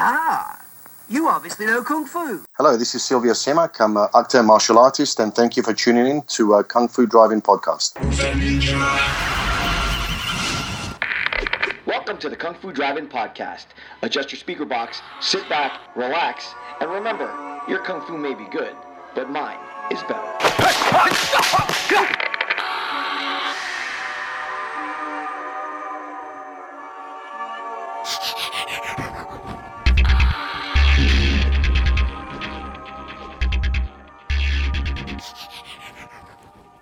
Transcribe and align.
Ah, 0.00 0.64
you 1.08 1.26
obviously 1.26 1.66
know 1.66 1.82
Kung 1.82 2.06
Fu. 2.06 2.44
Hello, 2.56 2.76
this 2.76 2.94
is 2.94 3.02
Silvio 3.02 3.32
Simac. 3.32 3.80
I'm 3.80 3.96
an 3.96 4.06
actor 4.14 4.38
and 4.38 4.46
martial 4.46 4.78
artist, 4.78 5.18
and 5.18 5.34
thank 5.34 5.56
you 5.56 5.64
for 5.64 5.74
tuning 5.74 6.06
in 6.06 6.22
to 6.22 6.54
uh, 6.54 6.62
Kung 6.62 6.86
Fu 6.86 7.04
Driving 7.04 7.42
Podcast. 7.42 7.96
Welcome 11.84 12.18
to 12.18 12.28
the 12.28 12.36
Kung 12.36 12.54
Fu 12.54 12.72
Drive-In 12.72 13.08
Podcast. 13.08 13.66
Adjust 14.02 14.30
your 14.30 14.38
speaker 14.38 14.64
box, 14.64 15.00
sit 15.20 15.48
back, 15.48 15.80
relax, 15.96 16.54
and 16.80 16.92
remember, 16.92 17.26
your 17.66 17.80
Kung 17.80 18.00
Fu 18.06 18.16
may 18.16 18.34
be 18.34 18.44
good, 18.52 18.76
but 19.16 19.28
mine 19.28 19.58
is 19.90 20.00
better. 20.04 20.38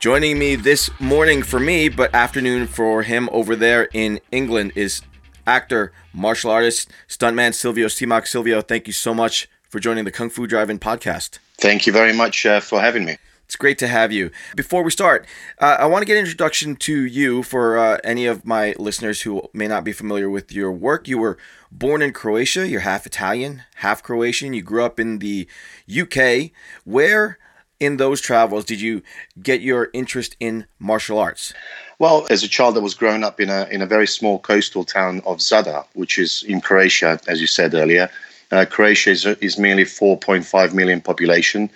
Joining 0.06 0.38
me 0.38 0.55
this 0.55 0.88
morning 1.01 1.42
for 1.42 1.59
me, 1.59 1.88
but 1.88 2.15
afternoon 2.15 2.69
for 2.69 3.02
him 3.02 3.28
over 3.33 3.56
there 3.56 3.88
in 3.92 4.20
England 4.30 4.70
is 4.77 5.02
actor, 5.48 5.92
martial 6.12 6.48
artist, 6.48 6.92
stuntman 7.09 7.52
Silvio 7.52 7.88
Simac. 7.88 8.29
Silvio, 8.29 8.60
thank 8.62 8.87
you 8.87 8.92
so 8.92 9.12
much 9.12 9.48
for 9.69 9.80
joining 9.80 10.05
the 10.05 10.12
Kung 10.12 10.30
Fu 10.30 10.46
Drive-In 10.46 10.79
podcast. 10.79 11.41
Thank 11.59 11.88
you 11.88 11.92
very 11.92 12.12
much 12.12 12.46
uh, 12.46 12.60
for 12.60 12.80
having 12.80 13.05
me. 13.05 13.16
It's 13.46 13.56
great 13.56 13.79
to 13.79 13.88
have 13.88 14.12
you. 14.12 14.30
Before 14.55 14.84
we 14.84 14.92
start, 14.92 15.27
uh, 15.60 15.79
I 15.80 15.87
want 15.87 16.02
to 16.02 16.07
get 16.07 16.15
an 16.15 16.20
introduction 16.20 16.77
to 16.77 17.04
you 17.04 17.43
for 17.43 17.77
uh, 17.77 17.98
any 18.04 18.27
of 18.27 18.46
my 18.46 18.77
listeners 18.79 19.23
who 19.23 19.43
may 19.52 19.66
not 19.66 19.82
be 19.82 19.91
familiar 19.91 20.30
with 20.30 20.52
your 20.52 20.70
work. 20.70 21.09
You 21.09 21.18
were 21.18 21.37
born 21.73 22.01
in 22.01 22.12
Croatia. 22.12 22.68
You're 22.68 22.82
half 22.82 23.07
Italian, 23.07 23.65
half 23.77 24.04
Croatian. 24.04 24.54
You 24.54 24.62
grew 24.62 24.84
up 24.84 25.01
in 25.01 25.18
the 25.18 25.48
UK. 25.91 26.52
Where 26.84 27.38
in 27.80 27.96
those 27.96 28.21
travels 28.21 28.65
did 28.65 28.80
you 28.80 29.02
get 29.43 29.60
your 29.60 29.91
interest 29.93 30.37
in 30.41 30.66
martial 30.79 31.19
arts? 31.19 31.52
Well, 31.99 32.27
as 32.30 32.43
a 32.43 32.49
child, 32.49 32.77
I 32.77 32.80
was 32.80 32.95
growing 32.95 33.24
up 33.24 33.41
in 33.41 33.51
a 33.51 33.66
in 33.71 33.82
a 33.82 33.87
very 33.87 34.07
small 34.07 34.38
coastal 34.38 34.85
town 34.85 35.23
of 35.27 35.38
Zadar, 35.38 35.87
which 35.95 36.19
is 36.19 36.43
in 36.43 36.60
Croatia, 36.60 37.21
as 37.27 37.41
you 37.41 37.47
said 37.47 37.74
earlier. 37.74 38.10
Uh, 38.52 38.65
Croatia 38.65 39.10
is, 39.10 39.27
is 39.27 39.59
merely 39.59 39.85
4.5 39.85 40.73
million 40.73 41.01
population. 41.01 41.69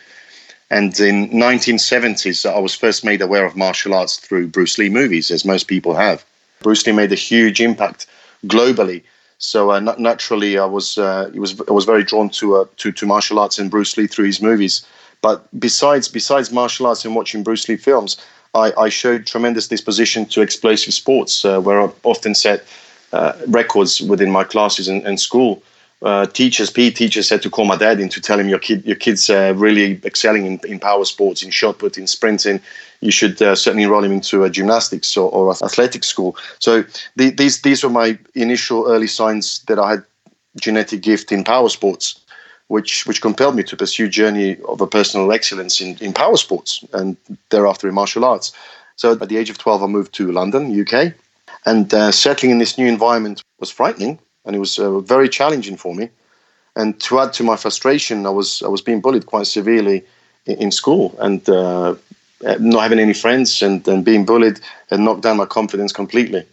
And 0.70 0.98
in 1.00 1.30
1970s, 1.30 2.48
I 2.48 2.60
was 2.60 2.76
first 2.76 3.04
made 3.04 3.20
aware 3.20 3.44
of 3.44 3.56
martial 3.56 3.92
arts 3.92 4.18
through 4.18 4.46
Bruce 4.48 4.78
Lee 4.78 4.88
movies, 4.88 5.32
as 5.32 5.44
most 5.44 5.64
people 5.64 5.94
have. 5.94 6.24
Bruce 6.60 6.86
Lee 6.86 6.92
made 6.92 7.10
a 7.10 7.16
huge 7.16 7.60
impact 7.60 8.06
globally. 8.46 9.02
So 9.38 9.72
uh, 9.72 9.80
naturally, 9.80 10.58
I 10.58 10.66
was, 10.66 10.96
uh, 10.96 11.30
was 11.34 11.60
I 11.68 11.72
was 11.72 11.86
very 11.86 12.04
drawn 12.04 12.28
to, 12.30 12.56
uh, 12.56 12.64
to 12.76 12.92
to 12.92 13.06
martial 13.06 13.38
arts 13.38 13.58
and 13.58 13.70
Bruce 13.70 13.96
Lee 13.96 14.06
through 14.06 14.26
his 14.26 14.40
movies. 14.40 14.86
But 15.22 15.46
besides 15.58 16.08
besides 16.08 16.50
martial 16.50 16.86
arts 16.86 17.04
and 17.04 17.14
watching 17.14 17.42
Bruce 17.42 17.68
Lee 17.68 17.76
films, 17.76 18.16
I, 18.54 18.72
I 18.76 18.88
showed 18.88 19.26
tremendous 19.26 19.68
disposition 19.68 20.26
to 20.26 20.40
explosive 20.40 20.94
sports, 20.94 21.44
uh, 21.44 21.60
where 21.60 21.80
I 21.80 21.90
often 22.04 22.34
set 22.34 22.64
uh, 23.12 23.32
records 23.48 24.00
within 24.00 24.30
my 24.30 24.44
classes 24.44 24.88
and, 24.88 25.06
and 25.06 25.20
school. 25.20 25.62
Uh, 26.02 26.24
teachers, 26.24 26.70
PE 26.70 26.90
teachers, 26.90 27.28
had 27.28 27.42
to 27.42 27.50
call 27.50 27.66
my 27.66 27.76
dad 27.76 28.00
in 28.00 28.08
to 28.08 28.22
tell 28.22 28.40
him 28.40 28.48
your 28.48 28.58
kid, 28.58 28.82
your 28.86 28.96
kid's 28.96 29.28
uh, 29.28 29.52
really 29.54 30.00
excelling 30.02 30.46
in, 30.46 30.58
in 30.66 30.80
power 30.80 31.04
sports, 31.04 31.42
in 31.42 31.50
shot 31.50 31.78
put, 31.78 31.98
in 31.98 32.06
sprinting. 32.06 32.58
You 33.00 33.10
should 33.10 33.40
uh, 33.42 33.54
certainly 33.54 33.84
enroll 33.84 34.02
him 34.02 34.12
into 34.12 34.44
a 34.44 34.50
gymnastics 34.50 35.14
or, 35.16 35.30
or 35.30 35.50
athletic 35.62 36.04
school. 36.04 36.36
So 36.58 36.84
the, 37.16 37.30
these 37.30 37.60
these 37.60 37.84
were 37.84 37.90
my 37.90 38.18
initial 38.34 38.86
early 38.86 39.06
signs 39.06 39.60
that 39.64 39.78
I 39.78 39.90
had 39.90 40.04
genetic 40.58 41.02
gift 41.02 41.32
in 41.32 41.44
power 41.44 41.68
sports 41.68 42.20
which 42.70 43.04
which 43.04 43.20
compelled 43.20 43.56
me 43.56 43.64
to 43.64 43.76
pursue 43.76 44.08
journey 44.08 44.56
of 44.68 44.80
a 44.80 44.86
personal 44.86 45.32
excellence 45.32 45.80
in, 45.80 45.98
in 46.00 46.12
power 46.12 46.36
sports 46.36 46.84
and 46.92 47.16
thereafter 47.48 47.88
in 47.88 47.94
martial 47.94 48.24
arts. 48.24 48.52
So 48.94 49.12
at 49.12 49.28
the 49.28 49.38
age 49.38 49.50
of 49.50 49.58
12, 49.58 49.82
I 49.82 49.86
moved 49.86 50.12
to 50.14 50.30
London, 50.30 50.62
UK, 50.80 51.12
and 51.66 51.92
uh, 51.92 52.12
settling 52.12 52.52
in 52.52 52.58
this 52.58 52.78
new 52.78 52.86
environment 52.86 53.42
was 53.58 53.70
frightening 53.70 54.20
and 54.44 54.54
it 54.54 54.60
was 54.60 54.78
uh, 54.78 55.00
very 55.00 55.28
challenging 55.28 55.76
for 55.76 55.96
me. 55.96 56.10
And 56.76 56.98
to 57.00 57.18
add 57.18 57.32
to 57.34 57.42
my 57.42 57.56
frustration, 57.56 58.24
I 58.24 58.30
was 58.30 58.62
I 58.62 58.68
was 58.68 58.82
being 58.82 59.00
bullied 59.00 59.26
quite 59.26 59.48
severely 59.48 60.04
in, 60.46 60.56
in 60.64 60.70
school 60.70 61.16
and 61.18 61.40
uh, 61.48 61.96
not 62.60 62.82
having 62.82 63.00
any 63.00 63.14
friends 63.14 63.62
and, 63.62 63.86
and 63.88 64.04
being 64.04 64.24
bullied 64.24 64.60
and 64.92 65.04
knocked 65.04 65.22
down 65.22 65.38
my 65.38 65.46
confidence 65.46 65.92
completely. 65.92 66.44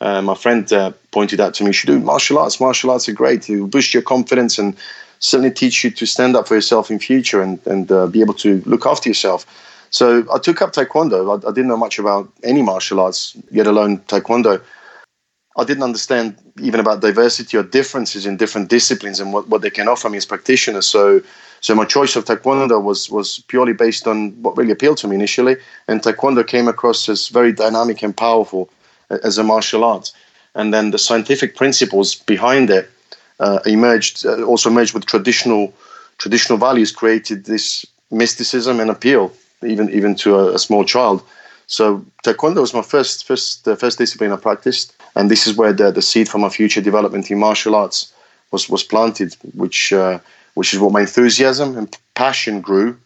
Uh, 0.00 0.22
my 0.22 0.34
friend 0.34 0.72
uh, 0.72 0.92
pointed 1.10 1.38
out 1.38 1.52
to 1.54 1.64
me, 1.64 1.68
"You 1.68 1.74
should 1.74 1.92
do 1.94 2.00
martial 2.00 2.38
arts. 2.38 2.60
Martial 2.60 2.90
arts 2.90 3.06
are 3.10 3.18
great. 3.22 3.46
You 3.46 3.66
boost 3.66 3.92
your 3.92 4.02
confidence 4.02 4.58
and 4.58 4.74
certainly 5.20 5.52
teach 5.52 5.84
you 5.84 5.90
to 5.90 6.06
stand 6.06 6.34
up 6.34 6.48
for 6.48 6.54
yourself 6.54 6.90
in 6.90 6.98
future 6.98 7.40
and, 7.42 7.64
and 7.66 7.92
uh, 7.92 8.06
be 8.06 8.20
able 8.20 8.34
to 8.34 8.62
look 8.66 8.86
after 8.86 9.08
yourself. 9.08 9.46
So 9.90 10.24
I 10.32 10.38
took 10.38 10.62
up 10.62 10.72
Taekwondo. 10.72 11.30
I, 11.30 11.48
I, 11.48 11.52
didn't 11.52 11.68
know 11.68 11.76
much 11.76 11.98
about 11.98 12.32
any 12.42 12.62
martial 12.62 13.00
arts, 13.00 13.36
yet 13.50 13.66
alone 13.66 13.98
Taekwondo. 14.08 14.62
I 15.56 15.64
didn't 15.64 15.82
understand 15.82 16.36
even 16.62 16.80
about 16.80 17.00
diversity 17.00 17.56
or 17.56 17.62
differences 17.62 18.24
in 18.24 18.36
different 18.36 18.70
disciplines 18.70 19.20
and 19.20 19.32
what, 19.32 19.48
what 19.48 19.62
they 19.62 19.70
can 19.70 19.88
offer 19.88 20.08
me 20.08 20.16
as 20.16 20.24
practitioners. 20.24 20.86
So, 20.86 21.20
so 21.60 21.74
my 21.74 21.84
choice 21.84 22.16
of 22.16 22.24
Taekwondo 22.24 22.82
was 22.82 23.10
was 23.10 23.40
purely 23.48 23.72
based 23.72 24.06
on 24.06 24.30
what 24.42 24.56
really 24.56 24.70
appealed 24.70 24.98
to 24.98 25.08
me 25.08 25.16
initially. 25.16 25.56
And 25.88 26.00
Taekwondo 26.00 26.46
came 26.46 26.68
across 26.68 27.08
as 27.08 27.28
very 27.28 27.52
dynamic 27.52 28.02
and 28.02 28.16
powerful 28.16 28.70
as 29.10 29.38
a 29.38 29.44
martial 29.44 29.84
art. 29.84 30.12
And 30.54 30.72
then 30.72 30.92
the 30.92 30.98
scientific 30.98 31.56
principles 31.56 32.14
behind 32.14 32.70
it 32.70 32.88
emerged, 33.66 34.26
uh, 34.26 34.42
also 34.42 34.70
emerged 34.70 34.94
with 34.94 35.06
traditional 35.06 35.72
traditional 36.18 36.58
values, 36.58 36.92
created 36.92 37.44
this 37.44 37.86
mysticism 38.10 38.80
and 38.80 38.90
appeal, 38.90 39.32
even 39.62 39.90
even 39.90 40.14
to 40.14 40.36
a, 40.36 40.54
a 40.54 40.58
small 40.58 40.84
child. 40.84 41.22
So 41.66 42.04
taekwondo 42.24 42.60
was 42.60 42.74
my 42.74 42.82
first 42.82 43.26
first 43.26 43.64
the 43.64 43.76
first 43.76 43.98
discipline 43.98 44.32
I 44.32 44.36
practiced, 44.36 44.94
and 45.14 45.30
this 45.30 45.46
is 45.46 45.56
where 45.56 45.72
the, 45.72 45.90
the 45.92 46.02
seed 46.02 46.28
for 46.28 46.38
my 46.38 46.48
future 46.48 46.82
development 46.82 47.30
in 47.30 47.38
martial 47.38 47.74
arts 47.74 48.12
was 48.50 48.68
was 48.68 48.84
planted, 48.84 49.36
which 49.54 49.92
uh, 49.92 50.18
which 50.54 50.74
is 50.74 50.80
what 50.80 50.92
my 50.92 51.00
enthusiasm 51.00 51.78
and 51.78 51.96
passion 52.14 52.60
grew, 52.60 52.96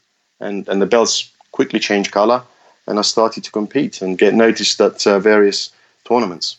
and 0.41 0.69
and 0.69 0.81
the 0.81 0.87
belts 0.87 1.31
quickly 1.53 1.79
changed 1.79 2.11
color, 2.11 2.43
and 2.87 2.99
I 2.99 3.03
started 3.03 3.45
to 3.45 3.51
compete 3.51 4.03
and 4.03 4.19
get 4.19 4.35
noticed 4.35 4.81
at 4.81 5.07
uh, 5.07 5.19
various 5.21 5.71
tournaments. 6.05 6.57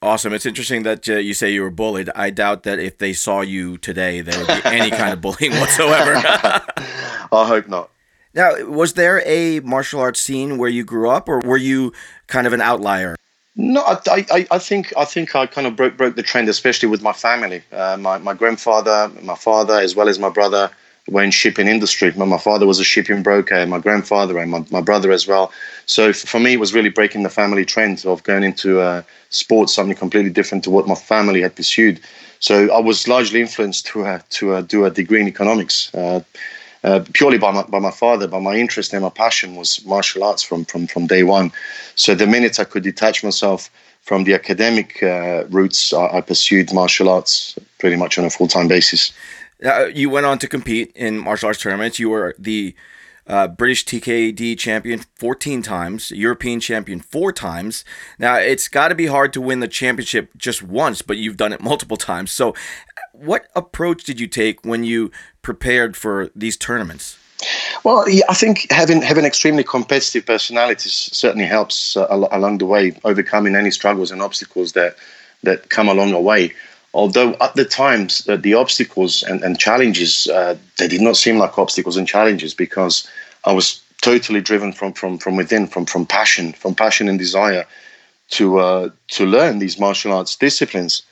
Awesome. 0.00 0.32
It's 0.32 0.46
interesting 0.46 0.84
that 0.84 1.08
uh, 1.08 1.14
you 1.14 1.34
say 1.34 1.52
you 1.52 1.62
were 1.62 1.70
bullied. 1.70 2.08
I 2.14 2.30
doubt 2.30 2.62
that 2.62 2.78
if 2.78 2.98
they 2.98 3.12
saw 3.12 3.40
you 3.40 3.78
today, 3.78 4.20
there 4.20 4.38
would 4.38 4.46
be 4.46 4.60
any 4.64 4.90
kind 4.90 5.12
of 5.12 5.20
bullying 5.20 5.52
whatsoever. 5.52 6.14
I 6.24 7.44
hope 7.46 7.68
not. 7.68 7.90
Now, 8.32 8.64
was 8.66 8.94
there 8.94 9.22
a 9.26 9.58
martial 9.60 10.00
arts 10.00 10.20
scene 10.20 10.58
where 10.58 10.68
you 10.68 10.84
grew 10.84 11.10
up, 11.10 11.28
or 11.28 11.40
were 11.40 11.56
you 11.56 11.92
kind 12.28 12.46
of 12.46 12.52
an 12.52 12.60
outlier? 12.60 13.16
No, 13.56 13.82
I, 13.82 14.24
I, 14.30 14.46
I 14.52 14.58
think 14.58 14.92
I 14.96 15.04
think 15.04 15.34
I 15.34 15.46
kind 15.46 15.66
of 15.66 15.74
broke 15.74 15.96
broke 15.96 16.14
the 16.14 16.22
trend, 16.22 16.48
especially 16.48 16.88
with 16.88 17.02
my 17.02 17.12
family. 17.12 17.62
Uh, 17.72 17.96
my 17.98 18.18
my 18.18 18.34
grandfather, 18.34 19.10
my 19.22 19.34
father, 19.34 19.80
as 19.80 19.96
well 19.96 20.08
as 20.08 20.20
my 20.20 20.28
brother, 20.28 20.70
were 21.08 21.22
in 21.22 21.30
shipping 21.30 21.68
industry. 21.68 22.12
My, 22.16 22.24
my 22.24 22.38
father 22.38 22.66
was 22.66 22.78
a 22.78 22.84
shipping 22.84 23.22
broker, 23.22 23.54
and 23.54 23.70
my 23.70 23.78
grandfather 23.78 24.38
and 24.38 24.50
my, 24.50 24.64
my 24.70 24.80
brother 24.80 25.10
as 25.12 25.26
well. 25.26 25.52
So 25.86 26.12
for 26.12 26.38
me, 26.38 26.54
it 26.54 26.60
was 26.60 26.74
really 26.74 26.90
breaking 26.90 27.22
the 27.22 27.30
family 27.30 27.64
trend 27.64 28.04
of 28.06 28.22
going 28.22 28.44
into 28.44 28.80
uh, 28.80 29.02
sports, 29.30 29.74
something 29.74 29.96
completely 29.96 30.30
different 30.30 30.64
to 30.64 30.70
what 30.70 30.86
my 30.86 30.94
family 30.94 31.40
had 31.40 31.56
pursued. 31.56 32.00
So 32.40 32.70
I 32.72 32.80
was 32.80 33.08
largely 33.08 33.40
influenced 33.40 33.86
to 33.86 34.04
uh, 34.04 34.20
to 34.30 34.54
uh, 34.54 34.60
do 34.62 34.84
a 34.84 34.90
degree 34.90 35.20
in 35.20 35.28
economics. 35.28 35.92
Uh, 35.94 36.20
uh, 36.84 37.04
purely 37.12 37.38
by 37.38 37.50
my, 37.50 37.64
by 37.64 37.80
my 37.80 37.90
father, 37.90 38.28
but 38.28 38.40
my 38.40 38.54
interest 38.54 38.92
and 38.92 39.02
my 39.02 39.10
passion 39.10 39.56
was 39.56 39.84
martial 39.84 40.22
arts 40.22 40.44
from, 40.44 40.64
from, 40.64 40.86
from 40.86 41.08
day 41.08 41.24
one. 41.24 41.50
So 41.96 42.14
the 42.14 42.26
minute 42.26 42.60
I 42.60 42.64
could 42.64 42.84
detach 42.84 43.24
myself 43.24 43.68
from 44.02 44.24
the 44.24 44.32
academic 44.32 45.02
uh, 45.02 45.44
roots, 45.48 45.92
I, 45.92 46.18
I, 46.18 46.20
pursued 46.20 46.72
martial 46.72 47.08
arts 47.08 47.58
pretty 47.78 47.96
much 47.96 48.16
on 48.16 48.24
a 48.24 48.30
full 48.30 48.48
time 48.48 48.68
basis. 48.68 49.12
Uh, 49.64 49.86
you 49.86 50.08
went 50.10 50.26
on 50.26 50.38
to 50.38 50.48
compete 50.48 50.92
in 50.94 51.18
martial 51.18 51.48
arts 51.48 51.60
tournaments. 51.60 51.98
You 51.98 52.10
were 52.10 52.34
the 52.38 52.74
uh, 53.26 53.48
British 53.48 53.84
TKD 53.84 54.58
champion 54.58 55.00
14 55.16 55.62
times, 55.62 56.10
European 56.10 56.60
champion 56.60 57.00
four 57.00 57.32
times. 57.32 57.84
Now, 58.18 58.36
it's 58.36 58.68
got 58.68 58.88
to 58.88 58.94
be 58.94 59.06
hard 59.06 59.32
to 59.34 59.40
win 59.40 59.60
the 59.60 59.68
championship 59.68 60.30
just 60.36 60.62
once, 60.62 61.02
but 61.02 61.18
you've 61.18 61.36
done 61.36 61.52
it 61.52 61.60
multiple 61.60 61.96
times. 61.96 62.30
So, 62.30 62.54
what 63.12 63.48
approach 63.54 64.04
did 64.04 64.20
you 64.20 64.28
take 64.28 64.64
when 64.64 64.84
you 64.84 65.10
prepared 65.42 65.96
for 65.96 66.30
these 66.34 66.56
tournaments? 66.56 67.18
Well, 67.84 68.04
I 68.28 68.34
think 68.34 68.70
having 68.70 69.02
having 69.02 69.24
extremely 69.24 69.62
competitive 69.62 70.26
personalities 70.26 70.92
certainly 71.12 71.46
helps 71.46 71.96
uh, 71.96 72.06
along 72.32 72.58
the 72.58 72.66
way, 72.66 72.96
overcoming 73.04 73.54
any 73.54 73.70
struggles 73.70 74.10
and 74.10 74.22
obstacles 74.22 74.72
that 74.72 74.96
that 75.44 75.68
come 75.68 75.88
along 75.88 76.10
the 76.10 76.20
way 76.20 76.52
although 76.94 77.34
at 77.40 77.54
the 77.54 77.64
times 77.64 78.26
uh, 78.28 78.36
the 78.36 78.54
obstacles 78.54 79.22
and, 79.22 79.42
and 79.42 79.58
challenges 79.58 80.26
uh, 80.28 80.56
they 80.78 80.88
did 80.88 81.00
not 81.00 81.16
seem 81.16 81.38
like 81.38 81.58
obstacles 81.58 81.96
and 81.96 82.08
challenges 82.08 82.54
because 82.54 83.08
I 83.44 83.52
was 83.52 83.80
totally 84.00 84.40
driven 84.40 84.72
from 84.72 84.92
from 84.92 85.18
from 85.18 85.36
within 85.36 85.66
from 85.66 85.86
from 85.86 86.06
passion 86.06 86.52
from 86.52 86.74
passion 86.74 87.08
and 87.08 87.18
desire 87.18 87.66
to 88.30 88.58
uh, 88.58 88.90
to 89.08 89.26
learn 89.26 89.58
these 89.58 89.78
martial 89.78 90.12
arts 90.12 90.36
disciplines. 90.36 91.02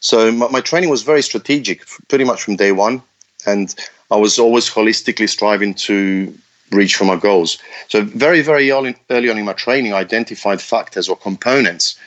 So 0.00 0.30
my, 0.30 0.48
my 0.48 0.60
training 0.60 0.90
was 0.90 1.02
very 1.02 1.22
strategic, 1.22 1.84
pretty 2.08 2.24
much 2.24 2.42
from 2.42 2.56
day 2.56 2.72
one, 2.72 3.02
and 3.46 3.74
I 4.10 4.16
was 4.16 4.38
always 4.38 4.70
holistically 4.70 5.28
striving 5.28 5.74
to 5.74 6.32
reach 6.70 6.96
for 6.96 7.04
my 7.04 7.16
goals. 7.16 7.58
So 7.88 8.02
very, 8.02 8.42
very 8.42 8.70
early, 8.70 8.94
early 9.10 9.30
on 9.30 9.38
in 9.38 9.44
my 9.44 9.54
training, 9.54 9.92
I 9.92 9.98
identified 9.98 10.60
factors 10.60 11.08
or 11.08 11.16
components 11.16 11.98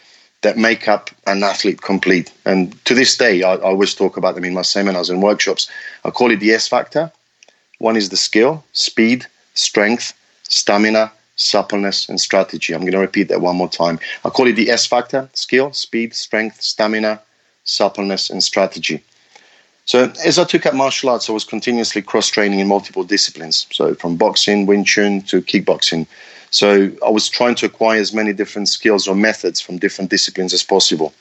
that 0.42 0.58
make 0.58 0.88
up 0.88 1.10
an 1.28 1.44
athlete 1.44 1.82
complete. 1.82 2.32
And 2.46 2.74
to 2.86 2.94
this 2.94 3.16
day, 3.16 3.44
I, 3.44 3.54
I, 3.54 3.62
always 3.62 3.94
talk 3.94 4.18
about 4.18 4.36
them 4.36 4.46
in 4.46 4.54
my 4.54 4.64
seminars 4.64 5.10
and 5.10 5.22
workshops. 5.22 5.70
I 6.04 6.10
call 6.10 6.32
it 6.32 6.40
the 6.40 6.52
S 6.52 6.68
factor. 6.68 7.12
One 7.78 7.96
is 7.96 8.10
the 8.10 8.18
skill, 8.18 8.64
speed, 8.74 9.26
strength, 9.54 10.14
stamina, 10.44 11.12
suppleness, 11.36 12.10
and 12.10 12.20
strategy. 12.20 12.74
I'm 12.74 12.82
going 12.82 12.92
to 12.92 13.00
repeat 13.00 13.28
that 13.30 13.42
one 13.42 13.56
more 13.56 13.70
time. 13.70 14.00
I 14.26 14.30
call 14.30 14.48
it 14.48 14.54
the 14.54 14.70
S 14.70 14.86
factor 14.86 15.30
skill, 15.34 15.74
speed, 15.74 16.14
strength, 16.14 16.62
stamina, 16.62 17.22
suppleness, 17.64 18.30
and 18.30 18.44
strategy. 18.44 19.04
So 19.86 20.12
as 20.24 20.38
I 20.38 20.44
took 20.44 20.66
up 20.66 20.74
martial 20.74 21.10
arts, 21.10 21.30
I 21.30 21.34
was 21.34 21.44
continuously 21.44 22.02
cross 22.02 22.30
training 22.30 22.60
in 22.60 22.68
multiple 22.68 23.04
disciplines. 23.04 23.68
So 23.72 23.96
from 23.96 24.16
boxing, 24.16 24.66
Wing 24.66 24.86
Chun 24.86 25.22
to 25.24 25.42
kickboxing. 25.42 26.08
So 26.52 26.92
I 27.06 27.10
was 27.10 27.30
trying 27.30 27.56
to 27.56 27.66
acquire 27.66 28.00
as 28.00 28.14
many 28.14 28.34
different 28.34 28.70
skills 28.70 29.08
or 29.08 29.16
methods 29.16 29.60
from 29.60 29.78
different 29.78 30.12
disciplines 30.12 30.54
as 30.54 30.64
possible. 30.64 31.14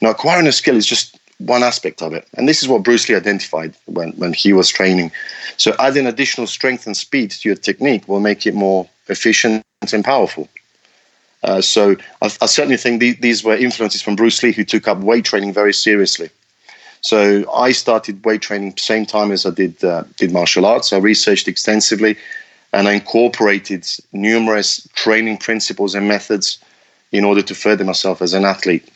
Now, 0.00 0.10
acquiring 0.10 0.46
a 0.46 0.52
skill 0.52 0.76
is 0.76 0.86
just 0.86 1.18
one 1.38 1.62
aspect 1.62 2.02
of 2.02 2.12
it. 2.12 2.26
And 2.36 2.48
this 2.48 2.62
is 2.62 2.68
what 2.68 2.82
Bruce 2.82 3.08
Lee 3.08 3.14
identified 3.14 3.74
when, 3.86 4.10
when 4.12 4.32
he 4.32 4.52
was 4.52 4.68
training. 4.68 5.10
So 5.56 5.74
adding 5.78 6.06
additional 6.06 6.46
strength 6.46 6.86
and 6.86 6.96
speed 6.96 7.30
to 7.30 7.48
your 7.48 7.56
technique 7.56 8.08
will 8.08 8.20
make 8.20 8.46
it 8.46 8.54
more 8.54 8.88
efficient 9.08 9.64
and 9.92 10.04
powerful. 10.04 10.48
Uh, 11.42 11.60
so 11.60 11.94
I, 12.22 12.26
I, 12.40 12.46
certainly 12.46 12.78
think 12.78 13.00
the, 13.00 13.12
these 13.14 13.44
were 13.44 13.54
influences 13.54 14.00
from 14.00 14.16
Bruce 14.16 14.42
Lee, 14.42 14.52
who 14.52 14.64
took 14.64 14.88
up 14.88 14.98
weight 14.98 15.26
training 15.26 15.52
very 15.52 15.74
seriously. 15.74 16.30
So 17.02 17.44
I 17.52 17.72
started 17.72 18.24
weight 18.24 18.40
training 18.40 18.78
same 18.78 19.04
time 19.04 19.30
as 19.30 19.44
I 19.44 19.50
did 19.50 19.84
uh, 19.84 20.04
did 20.16 20.32
martial 20.32 20.64
arts. 20.64 20.90
I 20.90 20.96
researched 20.96 21.48
extensively, 21.48 22.16
and 22.74 22.88
I 22.88 22.94
incorporated 22.94 23.86
numerous 24.12 24.86
training 24.94 25.38
principles 25.38 25.94
and 25.94 26.08
methods 26.08 26.58
in 27.12 27.24
order 27.24 27.40
to 27.40 27.54
further 27.54 27.84
myself 27.84 28.20
as 28.20 28.34
an 28.34 28.44
athlete. 28.44 28.90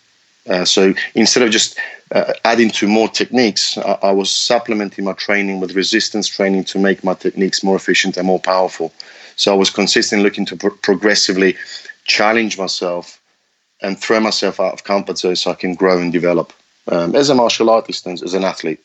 Uh, 0.48 0.64
so 0.64 0.94
instead 1.14 1.44
of 1.44 1.50
just 1.50 1.78
uh, 2.10 2.32
adding 2.44 2.70
to 2.70 2.88
more 2.88 3.08
techniques, 3.08 3.78
I, 3.78 3.98
I, 4.02 4.12
was 4.12 4.30
supplementing 4.30 5.04
my 5.04 5.12
training 5.12 5.60
with 5.60 5.76
resistance 5.76 6.26
training 6.26 6.64
to 6.64 6.78
make 6.78 7.04
my 7.04 7.14
techniques 7.14 7.62
more 7.62 7.76
efficient 7.76 8.16
and 8.16 8.26
more 8.26 8.40
powerful. 8.40 8.92
So 9.36 9.52
I 9.52 9.56
was 9.56 9.70
consistently 9.70 10.24
looking 10.24 10.46
to 10.46 10.56
pro- 10.56 10.70
progressively 10.70 11.56
challenge 12.04 12.58
myself 12.58 13.20
and 13.82 13.96
throw 13.96 14.20
myself 14.20 14.58
out 14.58 14.72
of 14.72 14.84
comfort 14.84 15.18
zone 15.18 15.36
so 15.36 15.50
I 15.50 15.54
can 15.54 15.74
grow 15.74 16.00
and 16.00 16.12
develop 16.12 16.52
um, 16.88 17.14
as 17.14 17.28
a 17.28 17.34
martial 17.34 17.70
artist 17.70 18.06
and 18.06 18.20
as 18.22 18.34
an 18.34 18.42
athlete. 18.42 18.80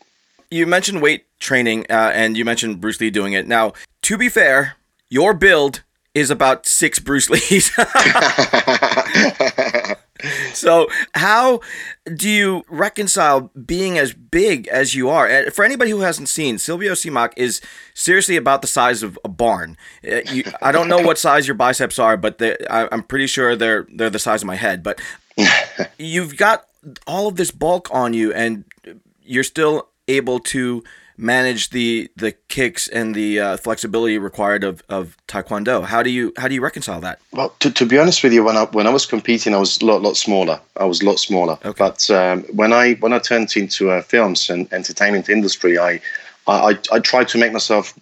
You 0.51 0.67
mentioned 0.67 1.01
weight 1.01 1.25
training 1.39 1.87
uh, 1.89 2.11
and 2.13 2.37
you 2.37 2.45
mentioned 2.45 2.81
Bruce 2.81 2.99
Lee 2.99 3.09
doing 3.09 3.33
it. 3.33 3.47
Now, 3.47 3.73
to 4.03 4.17
be 4.17 4.29
fair, 4.29 4.75
your 5.13 5.35
build 5.35 5.83
is 6.15 6.31
about 6.31 6.65
six 6.65 6.97
Bruce 6.97 7.29
Lees. 7.29 7.71
so 10.53 10.87
how 11.13 11.59
do 12.15 12.27
you 12.27 12.63
reconcile 12.67 13.51
being 13.65 13.99
as 13.99 14.13
big 14.13 14.67
as 14.69 14.95
you 14.95 15.09
are? 15.09 15.51
For 15.51 15.63
anybody 15.63 15.91
who 15.91 15.99
hasn't 15.99 16.29
seen, 16.29 16.57
Silvio 16.57 16.93
Simac 16.93 17.33
is 17.37 17.61
seriously 17.93 18.37
about 18.37 18.63
the 18.63 18.67
size 18.67 19.03
of 19.03 19.19
a 19.23 19.29
barn. 19.29 19.77
Uh, 20.03 20.21
you, 20.31 20.45
I 20.63 20.71
don't 20.71 20.87
know 20.87 21.01
what 21.01 21.19
size 21.19 21.47
your 21.47 21.55
biceps 21.55 21.99
are, 21.99 22.17
but 22.17 22.41
I, 22.41 22.87
I'm 22.91 23.03
pretty 23.03 23.27
sure 23.27 23.55
they're 23.55 23.85
they're 23.93 24.09
the 24.09 24.17
size 24.17 24.41
of 24.41 24.47
my 24.47 24.55
head. 24.55 24.81
But 24.81 24.99
you've 25.99 26.37
got 26.37 26.65
all 27.05 27.27
of 27.27 27.35
this 27.35 27.51
bulk 27.51 27.87
on 27.91 28.15
you, 28.15 28.33
and 28.33 28.65
you're 29.21 29.43
still 29.43 29.89
able 30.07 30.39
to 30.39 30.83
manage 31.17 31.69
the 31.69 32.09
the 32.15 32.31
kicks 32.47 32.87
and 32.87 33.13
the 33.15 33.39
uh, 33.39 33.57
flexibility 33.57 34.17
required 34.17 34.63
of, 34.63 34.81
of 34.89 35.17
taekwondo 35.27 35.83
how 35.83 36.01
do 36.01 36.09
you 36.09 36.33
how 36.37 36.47
do 36.47 36.55
you 36.55 36.61
reconcile 36.61 36.99
that 36.99 37.19
well 37.31 37.53
to, 37.59 37.71
to 37.71 37.85
be 37.85 37.97
honest 37.97 38.23
with 38.23 38.33
you 38.33 38.43
when 38.43 38.57
i 38.57 38.65
when 38.65 38.87
i 38.87 38.89
was 38.89 39.05
competing 39.05 39.53
i 39.53 39.57
was 39.57 39.81
a 39.81 39.85
lot 39.85 40.01
lot 40.01 40.17
smaller 40.17 40.59
i 40.77 40.85
was 40.85 41.01
a 41.01 41.05
lot 41.05 41.19
smaller 41.19 41.57
okay. 41.65 41.73
but 41.77 42.09
um, 42.09 42.43
when 42.53 42.73
i 42.73 42.93
when 42.95 43.13
i 43.13 43.19
turned 43.19 43.55
into 43.55 43.91
uh, 43.91 44.01
films 44.01 44.49
and 44.49 44.71
entertainment 44.73 45.29
industry 45.29 45.77
i 45.77 45.99
I, 46.45 46.77
I 46.91 46.99
tried 46.99 47.29
to 47.29 47.37
make 47.37 47.53
myself 47.53 47.93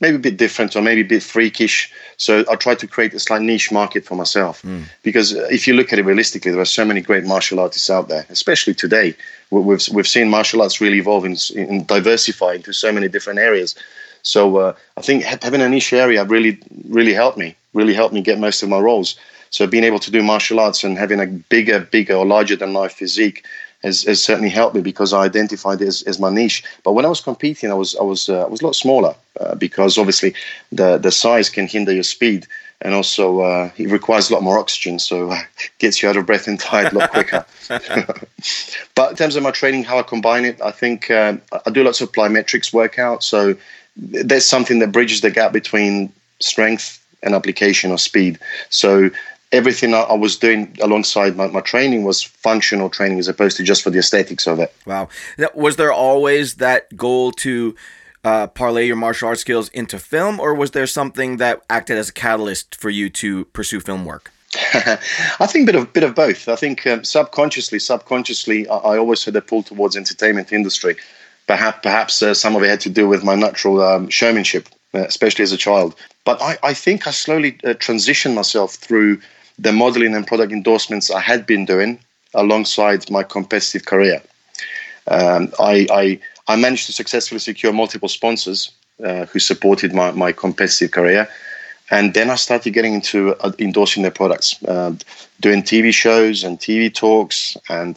maybe 0.00 0.16
a 0.16 0.20
bit 0.30 0.36
different 0.36 0.76
or 0.76 0.82
maybe 0.82 1.00
a 1.00 1.04
bit 1.04 1.22
freakish. 1.22 1.90
So 2.16 2.44
I 2.50 2.56
tried 2.56 2.78
to 2.80 2.86
create 2.86 3.14
a 3.14 3.20
slight 3.20 3.42
niche 3.42 3.70
market 3.72 4.04
for 4.04 4.16
myself. 4.16 4.62
Mm. 4.62 4.84
Because 5.02 5.32
if 5.32 5.66
you 5.66 5.74
look 5.74 5.92
at 5.92 5.98
it 5.98 6.04
realistically, 6.04 6.50
there 6.50 6.60
are 6.60 6.76
so 6.80 6.84
many 6.84 7.00
great 7.00 7.24
martial 7.24 7.60
artists 7.60 7.88
out 7.88 8.08
there, 8.08 8.26
especially 8.28 8.74
today. 8.74 9.14
We've, 9.62 9.88
we've 9.92 10.08
seen 10.08 10.28
martial 10.28 10.62
arts 10.62 10.80
really 10.80 10.98
evolve 10.98 11.24
and, 11.24 11.38
and 11.56 11.86
diversify 11.86 12.54
into 12.54 12.72
so 12.72 12.92
many 12.92 13.08
different 13.08 13.38
areas. 13.38 13.74
So 14.22 14.56
uh, 14.56 14.74
I 14.96 15.02
think 15.02 15.22
having 15.22 15.60
a 15.60 15.68
niche 15.68 15.92
area 15.92 16.24
really, 16.24 16.58
really 16.88 17.12
helped 17.12 17.38
me, 17.38 17.56
really 17.74 17.94
helped 17.94 18.14
me 18.14 18.22
get 18.22 18.38
most 18.38 18.62
of 18.62 18.68
my 18.68 18.78
roles. 18.78 19.16
So 19.50 19.66
being 19.66 19.84
able 19.84 20.00
to 20.00 20.10
do 20.10 20.22
martial 20.22 20.58
arts 20.58 20.82
and 20.82 20.98
having 20.98 21.20
a 21.20 21.26
bigger, 21.26 21.80
bigger 21.80 22.14
or 22.14 22.26
larger 22.26 22.56
than 22.56 22.72
life 22.72 22.94
physique 22.94 23.44
has, 23.84 24.02
has 24.04 24.24
certainly 24.24 24.48
helped 24.48 24.74
me 24.74 24.80
because 24.80 25.12
I 25.12 25.24
identified 25.24 25.80
it 25.80 25.86
as, 25.86 26.02
as 26.02 26.18
my 26.18 26.30
niche. 26.30 26.64
But 26.82 26.92
when 26.92 27.04
I 27.04 27.08
was 27.08 27.20
competing, 27.20 27.70
I 27.70 27.74
was 27.74 27.94
I 27.96 28.02
was 28.02 28.28
uh, 28.28 28.44
I 28.44 28.48
was 28.48 28.62
a 28.62 28.66
lot 28.66 28.74
smaller 28.74 29.14
uh, 29.38 29.54
because 29.54 29.98
obviously 29.98 30.34
the 30.72 30.98
the 30.98 31.12
size 31.12 31.50
can 31.50 31.68
hinder 31.68 31.92
your 31.92 32.02
speed, 32.02 32.46
and 32.84 32.92
also 32.92 33.40
uh, 33.40 33.70
it 33.78 33.90
requires 33.90 34.30
a 34.30 34.34
lot 34.34 34.42
more 34.42 34.58
oxygen, 34.58 34.98
so 34.98 35.30
uh, 35.30 35.40
gets 35.78 36.02
you 36.02 36.08
out 36.08 36.16
of 36.16 36.26
breath 36.26 36.46
and 36.46 36.60
tired 36.60 36.92
a 36.92 36.98
lot 36.98 37.10
quicker. 37.10 37.44
but 38.94 39.10
in 39.10 39.16
terms 39.16 39.34
of 39.34 39.42
my 39.42 39.50
training, 39.50 39.82
how 39.82 39.98
I 39.98 40.02
combine 40.02 40.44
it, 40.44 40.60
I 40.60 40.70
think 40.70 41.10
uh, 41.10 41.36
I 41.66 41.70
do 41.70 41.82
lots 41.82 42.02
of 42.02 42.12
plyometrics 42.12 42.72
workout. 42.72 43.24
So 43.24 43.56
that's 43.96 44.44
something 44.44 44.80
that 44.80 44.92
bridges 44.92 45.22
the 45.22 45.30
gap 45.30 45.52
between 45.52 46.12
strength 46.40 47.04
and 47.22 47.34
application 47.34 47.90
or 47.90 47.96
speed. 47.96 48.38
So 48.68 49.10
everything 49.50 49.94
I, 49.94 50.12
was 50.12 50.36
doing 50.36 50.76
alongside 50.82 51.36
my, 51.36 51.46
my 51.46 51.60
training 51.60 52.04
was 52.04 52.22
functional 52.22 52.90
training 52.90 53.18
as 53.18 53.28
opposed 53.28 53.56
to 53.56 53.62
just 53.62 53.82
for 53.82 53.90
the 53.90 53.98
aesthetics 53.98 54.46
of 54.46 54.58
it. 54.58 54.74
Wow. 54.84 55.08
Was 55.54 55.76
there 55.76 55.92
always 55.92 56.54
that 56.56 56.94
goal 56.96 57.32
to 57.32 57.74
uh, 58.24 58.46
parlay 58.48 58.86
your 58.86 58.96
martial 58.96 59.28
arts 59.28 59.42
skills 59.42 59.68
into 59.70 59.98
film, 59.98 60.40
or 60.40 60.54
was 60.54 60.70
there 60.72 60.86
something 60.86 61.36
that 61.36 61.62
acted 61.68 61.98
as 61.98 62.08
a 62.08 62.12
catalyst 62.12 62.74
for 62.74 62.90
you 62.90 63.10
to 63.10 63.44
pursue 63.46 63.80
film 63.80 64.04
work? 64.04 64.32
I 64.74 65.46
think 65.46 65.68
a 65.68 65.72
bit 65.72 65.74
of 65.74 65.92
bit 65.92 66.02
of 66.04 66.14
both. 66.14 66.48
I 66.48 66.56
think 66.56 66.86
um, 66.86 67.04
subconsciously, 67.04 67.78
subconsciously, 67.78 68.68
I, 68.68 68.76
I, 68.76 68.98
always 68.98 69.24
had 69.24 69.34
a 69.36 69.40
pull 69.40 69.62
towards 69.62 69.96
entertainment 69.96 70.52
industry. 70.52 70.96
Perhaps, 71.46 71.80
perhaps 71.82 72.22
uh, 72.22 72.34
some 72.34 72.56
of 72.56 72.62
it 72.62 72.68
had 72.68 72.80
to 72.82 72.90
do 72.90 73.06
with 73.08 73.24
my 73.24 73.34
natural 73.34 73.82
um, 73.82 74.08
showmanship, 74.08 74.68
uh, 74.94 75.00
especially 75.00 75.42
as 75.42 75.52
a 75.52 75.56
child. 75.56 75.94
But 76.24 76.40
I, 76.40 76.56
I 76.62 76.72
think 76.72 77.06
I 77.06 77.10
slowly 77.10 77.58
uh, 77.64 77.74
transitioned 77.74 78.34
myself 78.34 78.74
through 78.74 79.20
the 79.58 79.72
modeling 79.72 80.14
and 80.14 80.26
product 80.26 80.52
endorsements 80.52 81.10
I 81.10 81.20
had 81.20 81.46
been 81.46 81.64
doing 81.64 81.98
alongside 82.32 83.10
my 83.10 83.22
competitive 83.22 83.84
career. 83.84 84.22
Um, 85.06 85.52
I, 85.58 85.86
I, 85.90 86.20
I, 86.46 86.56
managed 86.56 86.86
to 86.86 86.92
successfully 86.92 87.38
secure 87.38 87.72
multiple 87.72 88.08
sponsors 88.08 88.70
uh, 89.04 89.26
who 89.26 89.38
supported 89.38 89.92
my, 89.94 90.10
my 90.12 90.32
competitive 90.32 90.90
career. 90.90 91.28
And 91.90 92.14
then 92.14 92.30
I 92.30 92.36
started 92.36 92.70
getting 92.72 92.94
into 92.94 93.34
uh, 93.36 93.52
endorsing 93.58 94.02
their 94.02 94.10
products, 94.10 94.62
uh, 94.64 94.94
doing 95.40 95.62
TV 95.62 95.92
shows 95.92 96.42
and 96.42 96.58
TV 96.58 96.92
talks 96.92 97.56
and 97.68 97.96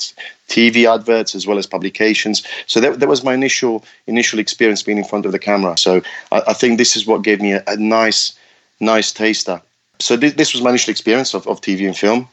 TV 0.49 0.93
adverts 0.93 1.35
as 1.35 1.47
well 1.47 1.57
as 1.57 1.65
publications. 1.65 2.43
So 2.67 2.79
that, 2.81 2.99
that 2.99 3.07
was 3.07 3.23
my 3.23 3.33
initial 3.33 3.85
initial 4.07 4.39
experience 4.39 4.83
being 4.83 4.97
in 4.97 5.05
front 5.05 5.25
of 5.25 5.31
the 5.31 5.39
camera. 5.39 5.77
So 5.77 6.01
I, 6.31 6.41
I 6.47 6.53
think 6.53 6.77
this 6.77 6.97
is 6.97 7.07
what 7.07 7.21
gave 7.21 7.41
me 7.41 7.53
a, 7.53 7.63
a 7.67 7.77
nice 7.77 8.37
nice 8.79 9.11
taster 9.11 9.61
so 9.99 10.15
this, 10.15 10.33
this 10.33 10.53
was 10.53 10.61
my 10.61 10.69
initial 10.69 10.91
experience 10.91 11.33
of, 11.33 11.47
of 11.47 11.61
TV 11.61 11.85
and 11.85 11.97
film. 11.97 12.27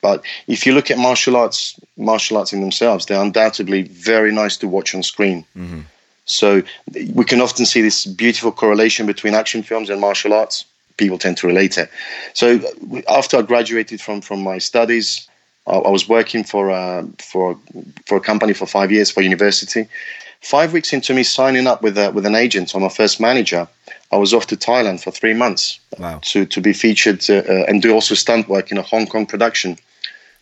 But 0.00 0.24
if 0.46 0.64
you 0.66 0.74
look 0.74 0.90
at 0.90 0.98
martial 0.98 1.36
arts, 1.36 1.78
martial 1.96 2.36
arts 2.36 2.52
in 2.52 2.60
themselves, 2.60 3.06
they're 3.06 3.20
undoubtedly 3.20 3.82
very 3.82 4.32
nice 4.32 4.56
to 4.58 4.68
watch 4.68 4.94
on 4.94 5.02
screen. 5.02 5.44
Mm-hmm. 5.56 5.80
So 6.24 6.62
we 7.14 7.24
can 7.24 7.40
often 7.40 7.66
see 7.66 7.82
this 7.82 8.06
beautiful 8.06 8.52
correlation 8.52 9.06
between 9.06 9.34
action 9.34 9.62
films 9.62 9.90
and 9.90 10.00
martial 10.00 10.32
arts. 10.32 10.64
People 10.98 11.18
tend 11.18 11.36
to 11.38 11.46
relate 11.46 11.78
it. 11.78 11.90
So 12.34 12.60
after 13.08 13.38
I 13.38 13.42
graduated 13.42 14.00
from 14.00 14.20
from 14.20 14.42
my 14.42 14.58
studies, 14.58 15.28
I, 15.66 15.76
I 15.76 15.90
was 15.90 16.08
working 16.08 16.44
for 16.44 16.70
a, 16.70 17.06
for 17.18 17.58
for 18.06 18.18
a 18.18 18.20
company 18.20 18.52
for 18.52 18.66
five 18.66 18.92
years 18.92 19.10
for 19.10 19.22
university. 19.22 19.88
Five 20.40 20.72
weeks 20.72 20.92
into 20.92 21.14
me 21.14 21.24
signing 21.24 21.66
up 21.66 21.82
with 21.82 21.98
a, 21.98 22.12
with 22.12 22.24
an 22.24 22.36
agent 22.36 22.74
or 22.74 22.80
my 22.80 22.88
first 22.88 23.20
manager, 23.20 23.66
I 24.12 24.16
was 24.16 24.32
off 24.32 24.46
to 24.48 24.56
Thailand 24.56 25.02
for 25.02 25.10
three 25.10 25.34
months 25.34 25.80
wow. 25.98 26.20
to, 26.22 26.46
to 26.46 26.60
be 26.60 26.72
featured 26.72 27.28
uh, 27.28 27.38
uh, 27.38 27.64
and 27.66 27.82
do 27.82 27.92
also 27.92 28.14
stunt 28.14 28.48
work 28.48 28.70
in 28.70 28.78
a 28.78 28.82
Hong 28.82 29.06
Kong 29.06 29.26
production. 29.26 29.76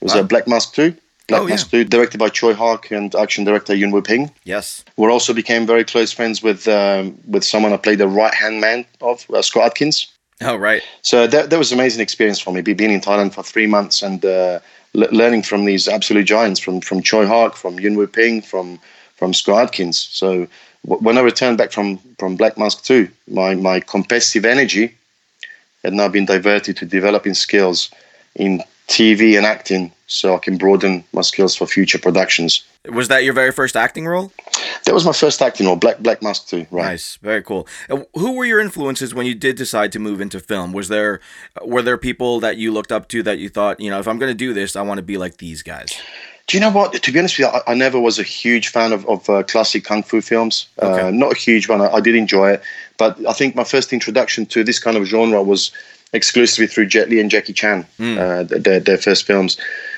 Was 0.01 0.15
wow. 0.15 0.21
a 0.21 0.25
Black 0.25 0.47
Mask 0.47 0.75
2. 0.75 0.95
Black 1.29 1.43
oh, 1.43 1.47
Mask 1.47 1.73
yeah. 1.73 1.83
2, 1.83 1.89
directed 1.89 2.19
by 2.19 2.29
Tsui 2.29 2.55
Hark 2.55 2.91
and 2.91 3.15
action 3.15 3.45
director 3.45 3.75
Yuen 3.75 3.91
Woo-ping. 3.91 4.31
Yes. 4.45 4.85
We 4.97 5.09
also 5.09 5.33
became 5.33 5.67
very 5.67 5.85
close 5.85 6.13
friends 6.13 6.43
with 6.43 6.69
um, 6.69 7.19
with 7.27 7.45
someone 7.45 7.73
I 7.73 7.79
played 7.79 7.99
the 7.99 8.09
right 8.09 8.35
hand 8.35 8.61
man 8.61 8.85
of, 9.01 9.29
uh, 9.31 9.43
Scott 9.43 9.65
Adkins. 9.65 10.07
Oh, 10.43 10.57
right. 10.57 10.83
So 11.03 11.27
that, 11.27 11.51
that 11.51 11.59
was 11.59 11.73
an 11.73 11.79
amazing 11.79 12.03
experience 12.03 12.39
for 12.39 12.53
me, 12.53 12.61
being 12.61 12.91
in 12.91 13.01
Thailand 13.01 13.33
for 13.33 13.43
three 13.43 13.67
months 13.67 14.03
and 14.03 14.25
uh, 14.25 14.61
l- 14.95 15.09
learning 15.11 15.43
from 15.43 15.65
these 15.65 15.89
absolute 15.89 16.25
giants, 16.25 16.61
from 16.61 16.81
from 16.81 17.03
Tsui 17.03 17.27
Hark, 17.27 17.57
from 17.57 17.81
Yuen 17.81 17.97
Woo 17.97 18.07
Ping, 18.07 18.43
from 18.43 18.79
from 19.17 19.35
Scott 19.35 19.65
Adkins. 19.65 19.99
So 19.99 20.47
w- 20.85 21.03
when 21.03 21.19
I 21.19 21.23
returned 21.23 21.59
back 21.59 21.73
from 21.73 21.99
from 22.19 22.37
Black 22.37 22.57
Mask 22.57 22.85
2, 22.85 23.09
my 23.29 23.55
my 23.55 23.81
competitive 23.81 24.45
energy 24.45 24.95
had 25.83 25.95
now 25.95 26.09
been 26.09 26.27
diverted 26.27 26.77
to 26.77 26.85
developing 26.85 27.35
skills 27.35 27.91
in 28.35 28.63
TV 28.89 29.37
and 29.37 29.45
acting, 29.45 29.93
so 30.07 30.35
I 30.35 30.39
can 30.39 30.57
broaden 30.57 31.05
my 31.13 31.23
skills 31.23 31.57
for 31.57 31.67
future 31.67 31.99
productions. 31.99 32.65
Was 32.89 33.09
that 33.09 33.25
your 33.25 33.33
very 33.35 33.51
first 33.51 33.77
acting 33.77 34.07
role? 34.07 34.33
That 34.85 34.95
was 34.95 35.05
my 35.05 35.13
first 35.13 35.43
acting 35.43 35.67
role, 35.67 35.77
Black 35.77 35.99
Black 35.99 36.23
Mask 36.23 36.47
2, 36.49 36.67
right? 36.71 36.85
Nice, 36.85 37.17
very 37.17 37.43
cool. 37.43 37.67
Uh, 37.91 38.03
Who 38.15 38.33
were 38.37 38.45
your 38.45 38.61
influences 38.61 39.13
when 39.13 39.27
you 39.27 39.35
did 39.35 39.57
decide 39.57 39.91
to 39.93 39.99
move 39.99 40.21
into 40.21 40.39
film? 40.39 40.73
Was 40.73 40.89
there 40.89 41.21
were 41.63 41.83
there 41.83 41.99
people 41.99 42.39
that 42.41 42.57
you 42.57 42.73
looked 42.73 42.93
up 42.93 43.09
to 43.09 43.23
that 43.25 43.39
you 43.39 43.49
thought, 43.49 43.81
you 43.81 43.91
know, 43.91 43.99
if 43.99 44.07
I'm 44.07 44.19
going 44.19 44.31
to 44.31 44.39
do 44.39 44.55
this, 44.55 44.77
I 44.77 44.83
want 44.83 44.99
to 44.99 45.03
be 45.03 45.19
like 45.19 45.39
these 45.39 45.63
guys? 45.63 45.99
Do 46.47 46.57
you 46.57 46.61
know 46.61 46.71
what? 46.71 46.93
To 46.93 47.13
be 47.13 47.19
honest 47.19 47.39
with 47.39 47.53
you, 47.53 47.61
I, 47.67 47.73
I 47.73 47.75
never 47.75 47.99
was 47.99 48.21
a 48.21 48.23
huge 48.23 48.69
fan 48.69 48.93
of, 48.93 49.05
of 49.09 49.29
uh, 49.29 49.43
classic 49.43 49.83
kung 49.85 50.05
fu 50.05 50.21
films. 50.21 50.69
Okay. 50.81 51.09
Uh, 51.09 51.11
not 51.11 51.33
a 51.33 51.37
huge 51.37 51.69
one. 51.69 51.81
I, 51.81 51.89
I 51.89 52.01
did 52.01 52.15
enjoy 52.15 52.53
it, 52.53 52.63
but 52.99 53.19
I 53.27 53.33
think 53.33 53.57
my 53.57 53.65
first 53.65 53.93
introduction 53.93 54.47
to 54.47 54.63
this 54.63 54.79
kind 54.79 54.97
of 54.97 55.05
genre 55.07 55.43
was 55.43 55.73
exclusively 56.13 56.67
through 56.67 56.87
Jet 56.87 57.09
Li 57.11 57.21
and 57.21 57.31
Jackie 57.31 57.53
Chan, 57.53 57.87
uh, 58.01 58.43
their, 58.45 58.81
their 58.81 58.99
first 58.99 59.25
films. 59.25 59.57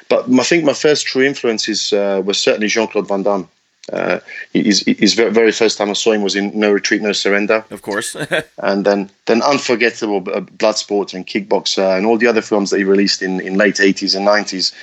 But 0.08 0.26
I 0.30 0.42
think 0.42 0.64
my 0.64 0.72
first 0.72 1.06
true 1.06 1.22
influences 1.22 1.92
uh, 1.92 2.22
was 2.24 2.38
certainly 2.38 2.68
Jean 2.68 2.88
Claude 2.88 3.08
Van 3.08 3.22
Damme. 3.22 3.48
Uh, 3.92 4.20
his, 4.52 4.80
his 4.86 5.14
very 5.14 5.52
first 5.52 5.78
time 5.78 5.88
I 5.88 5.94
saw 5.94 6.12
him 6.12 6.22
was 6.22 6.36
in 6.36 6.58
No 6.58 6.70
Retreat, 6.70 7.00
No 7.00 7.12
Surrender 7.12 7.64
Of 7.70 7.80
course. 7.80 8.14
and 8.58 8.84
then 8.84 9.10
then 9.24 9.40
unforgettable 9.40 10.18
uh, 10.18 10.40
Bloodsport 10.40 11.14
and 11.14 11.26
Kickboxer 11.26 11.96
and 11.96 12.04
all 12.04 12.18
the 12.18 12.26
other 12.26 12.42
films 12.42 12.68
that 12.70 12.78
he 12.78 12.84
released 12.84 13.22
in, 13.22 13.40
in 13.40 13.54
late 13.54 13.76
80s 13.76 14.14
and 14.14 14.26
90s 14.26 14.74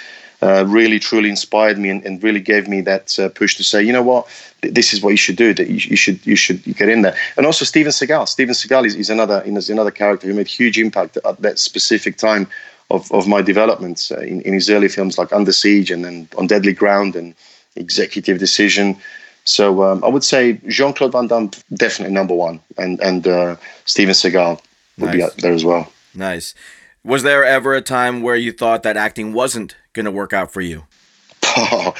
uh, 0.41 0.65
really 0.67 0.99
truly 0.99 1.29
inspired 1.29 1.77
me 1.77 1.89
and, 1.89 2.05
and 2.05 2.21
really 2.23 2.39
gave 2.39 2.67
me 2.67 2.81
that 2.81 3.17
uh, 3.19 3.29
push 3.29 3.55
to 3.57 3.63
say 3.63 3.81
you 3.81 3.93
know 3.93 4.03
what? 4.03 4.27
This 4.61 4.93
is 4.93 5.01
what 5.01 5.09
you 5.09 5.17
should 5.17 5.35
do 5.35 5.53
that 5.53 5.67
you, 5.67 5.75
you 5.75 5.95
should 5.95 6.25
you 6.25 6.35
should 6.35 6.63
get 6.63 6.89
in 6.89 7.01
there. 7.01 7.15
And 7.37 7.45
also 7.45 7.65
Steven 7.65 7.91
Seagal. 7.91 8.27
Steven 8.27 8.53
Seagal 8.53 8.85
is, 8.85 8.95
is 8.95 9.09
another 9.09 9.41
is 9.45 9.69
another 9.69 9.91
character 9.91 10.27
who 10.27 10.33
made 10.33 10.47
huge 10.47 10.77
impact 10.77 11.17
at 11.23 11.41
that 11.41 11.59
specific 11.59 12.17
time 12.17 12.47
of, 12.91 13.11
of 13.11 13.27
my 13.27 13.41
development 13.41 14.11
uh, 14.11 14.19
in, 14.19 14.41
in 14.41 14.53
his 14.53 14.69
early 14.69 14.89
films 14.89 15.17
like 15.17 15.33
Under 15.33 15.51
Siege 15.51 15.91
and 15.91 16.05
then 16.05 16.27
On 16.37 16.47
Deadly 16.47 16.73
Ground 16.73 17.15
and 17.15 17.33
Executive 17.75 18.39
Decision. 18.39 18.97
So 19.43 19.83
um, 19.83 20.03
I 20.03 20.07
would 20.07 20.23
say 20.23 20.59
Jean 20.67 20.93
Claude 20.93 21.11
Van 21.11 21.27
Damme 21.27 21.51
definitely 21.73 22.13
number 22.13 22.33
one, 22.33 22.59
and 22.77 22.99
and 23.01 23.27
uh, 23.27 23.55
Steven 23.85 24.13
Seagal 24.13 24.59
would 24.97 25.11
be 25.11 25.21
up 25.21 25.35
there 25.35 25.53
as 25.53 25.63
well. 25.63 25.91
nice. 26.15 26.55
Was 27.05 27.23
there 27.23 27.45
ever 27.45 27.73
a 27.75 27.81
time 27.81 28.21
where 28.21 28.35
you 28.35 28.51
thought 28.51 28.83
that 28.83 28.97
acting 28.97 29.31
wasn't 29.31 29.75
going 29.93 30.05
to 30.05 30.11
work 30.11 30.33
out 30.33 30.51
for 30.51 30.59
you? 30.61 30.83
Oh, 31.57 31.93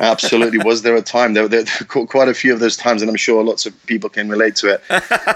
absolutely. 0.00 0.58
Was 0.58 0.82
there 0.82 0.94
a 0.96 1.02
time? 1.02 1.34
There, 1.34 1.46
there, 1.48 1.64
there 1.64 1.86
were 1.94 2.06
quite 2.06 2.28
a 2.28 2.34
few 2.34 2.54
of 2.54 2.60
those 2.60 2.76
times, 2.76 3.02
and 3.02 3.10
I'm 3.10 3.16
sure 3.16 3.42
lots 3.44 3.66
of 3.66 3.74
people 3.86 4.08
can 4.08 4.28
relate 4.30 4.54
to 4.56 4.68
it. 4.74 4.82